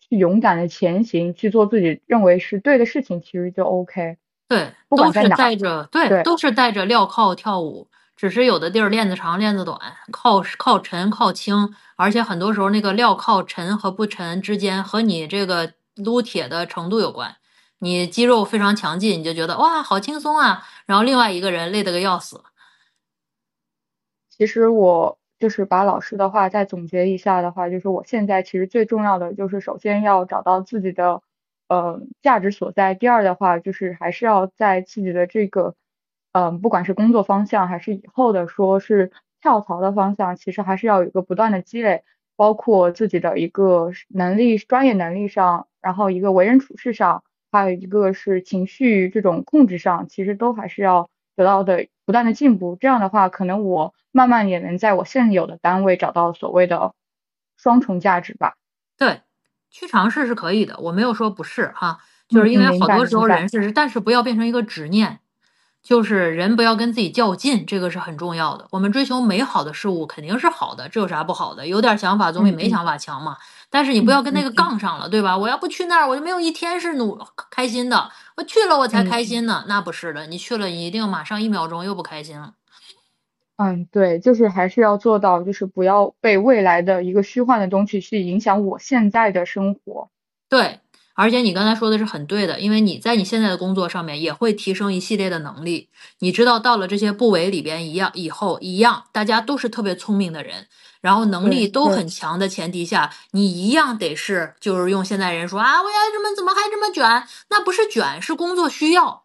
[0.00, 4.16] 去勇敢的前行，去做自己认为是对的事情，其实就 OK。
[4.48, 9.78] 对，都是不管在哪带着对，对都是带着镣铐跳舞，只是有的地儿链子长链子短，
[10.10, 17.36] 靠靠沉靠轻，而且很多时候那个料靠沉和不沉之间和你这个撸铁的程度有关。
[17.80, 22.40] 你肌肉非常强劲，你就觉得哇好轻松啊，然后另外一个人累得个要死。
[24.30, 31.20] 其实我就是把老师的话再总结一下的话，就是我现在其实最重要的就是首先要找到自己的
[31.68, 35.74] 呃价值所在，第二的话就是还是要在自己的这个
[36.36, 39.10] 嗯、呃不管是工作方向还是以后的说是
[39.40, 42.04] 跳槽的方向，其实还是要有一个不断的积累，
[42.36, 52.76] 包括自己的一个能力、专业能力上，然后一个为人处事上，还有一个是情绪这种控制上，其实都还是要得到的不断的进步。
[52.78, 56.92] 这样的话，可能我慢慢也能在我现有的单位找到所谓的
[57.56, 58.56] 双重价值吧。
[58.98, 59.20] 对，
[59.70, 65.20] 去尝试是可以的，我没有说不是哈，就是嗯因为好多时候人是，但是不要变成一个执念，
[65.86, 68.66] 就是人不要跟自己较劲，这个是很重要的。
[68.72, 71.64] 我们追求美好的事物肯定是好的，这有啥不好的？
[71.64, 73.36] 有点想法总比没想法强嘛。
[73.70, 75.38] 但是你不要跟那个杠上了，对吧？
[75.38, 77.16] 我要不去那儿，我就没有一天是努
[77.50, 78.10] 开心的。
[78.36, 82.54] 我去了我才嗯开心呢，那不是的，你去了你一定马上一秒钟又不开心了。
[83.56, 90.10] 嗯，对，就是还是要做到，就是不要被未来的一个虚幻的东西去影响我现在的生活。
[90.48, 90.80] 对，
[91.16, 95.88] 而且你刚才说的是很对的，因为你在你现在的工作上面也会提升一系列的能力。
[96.20, 100.66] 你知道，到了这些部委里边一样以后一样，大家都是特别聪明的人，
[101.00, 107.26] 然后能力都很强的前提下，你一样得是就是用现在人说啊，我要这么怎么还这么卷？
[107.48, 109.24] 那不是卷，是工作需要。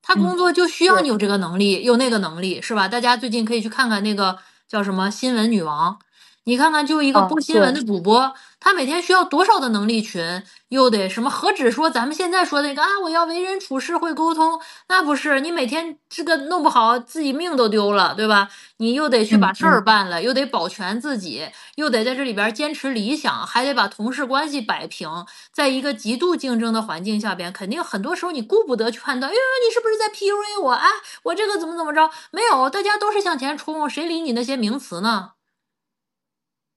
[0.00, 2.86] 他嗯工作就需要你有这个能力，有那个能力，是吧？
[2.86, 5.98] 大家最近可以去看看那个叫什么新闻女王，
[6.44, 8.32] 你看看就一个啊播新闻的主播，
[8.66, 11.30] 他每天需要多少的能力群，又得什么？
[11.30, 18.48] 何止说咱们现在说那个啊，我要为人处事会沟通，那不是你每天这个弄不好自己命都丢了，对吧？
[18.78, 25.08] 你又得去把嗯事儿嗯办了，又得保全自己，又得在这里边坚持理想，还得把同事关系摆平，
[25.52, 30.72] 在一个极度竞争的环境下边，肯定很多时候你顾不得去判断，哎，你是不是在 PUA 我？
[30.72, 30.88] 哎，
[31.22, 32.10] 我这个怎么怎么着？
[32.32, 35.34] 没有，大家都是向前冲，谁理你那些名词呢？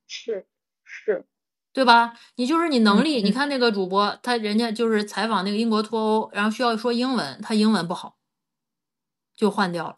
[0.07, 0.45] 是是，
[1.71, 2.13] 对吧？
[2.35, 8.15] 你就是你能嗯力，你嗯看那个主播，他人家就是采访那个英国脱欧，然后需要说英文，他英文不好，
[9.37, 9.95] 就换掉了。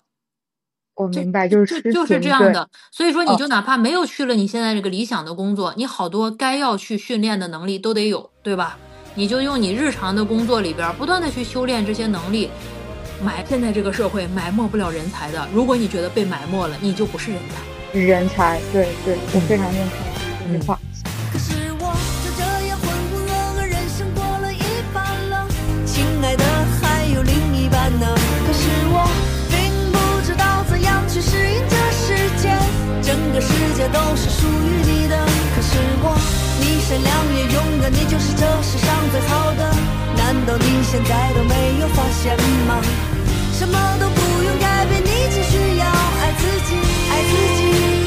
[0.95, 8.77] 就我明白，就是实就就是这样的，所以说你哦就哪怕没有去了你现在这个理想的工作，你好多该要去训练的能力都得有，对吧？
[9.15, 12.49] 你就用你日常的工作里边不断的去修炼这些能力，
[13.23, 15.47] 埋现在这个社会埋没不了人才的。
[15.53, 17.99] 如果你觉得被埋没了，你就不是人才。
[17.99, 19.97] 人才，对对，我非常认同
[20.53, 20.79] 这句话。
[33.93, 35.15] 都是属于你的。
[35.55, 36.17] 可是我，
[36.59, 39.61] 你善良也勇敢，你就是这世上最好的。
[40.17, 42.35] 难道你现在都没有发现
[42.67, 42.81] 吗？
[43.53, 46.75] 什么都不用改变，你只需要爱自己，
[47.11, 48.00] 爱自己。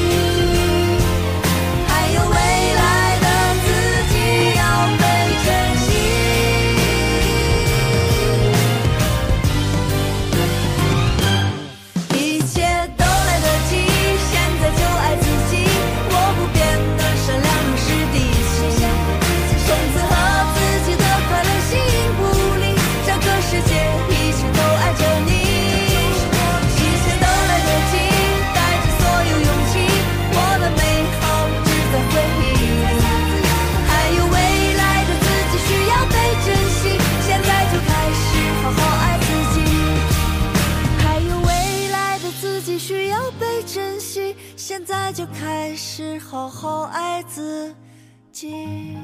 [46.35, 47.73] 好好爱自
[48.29, 48.97] 己。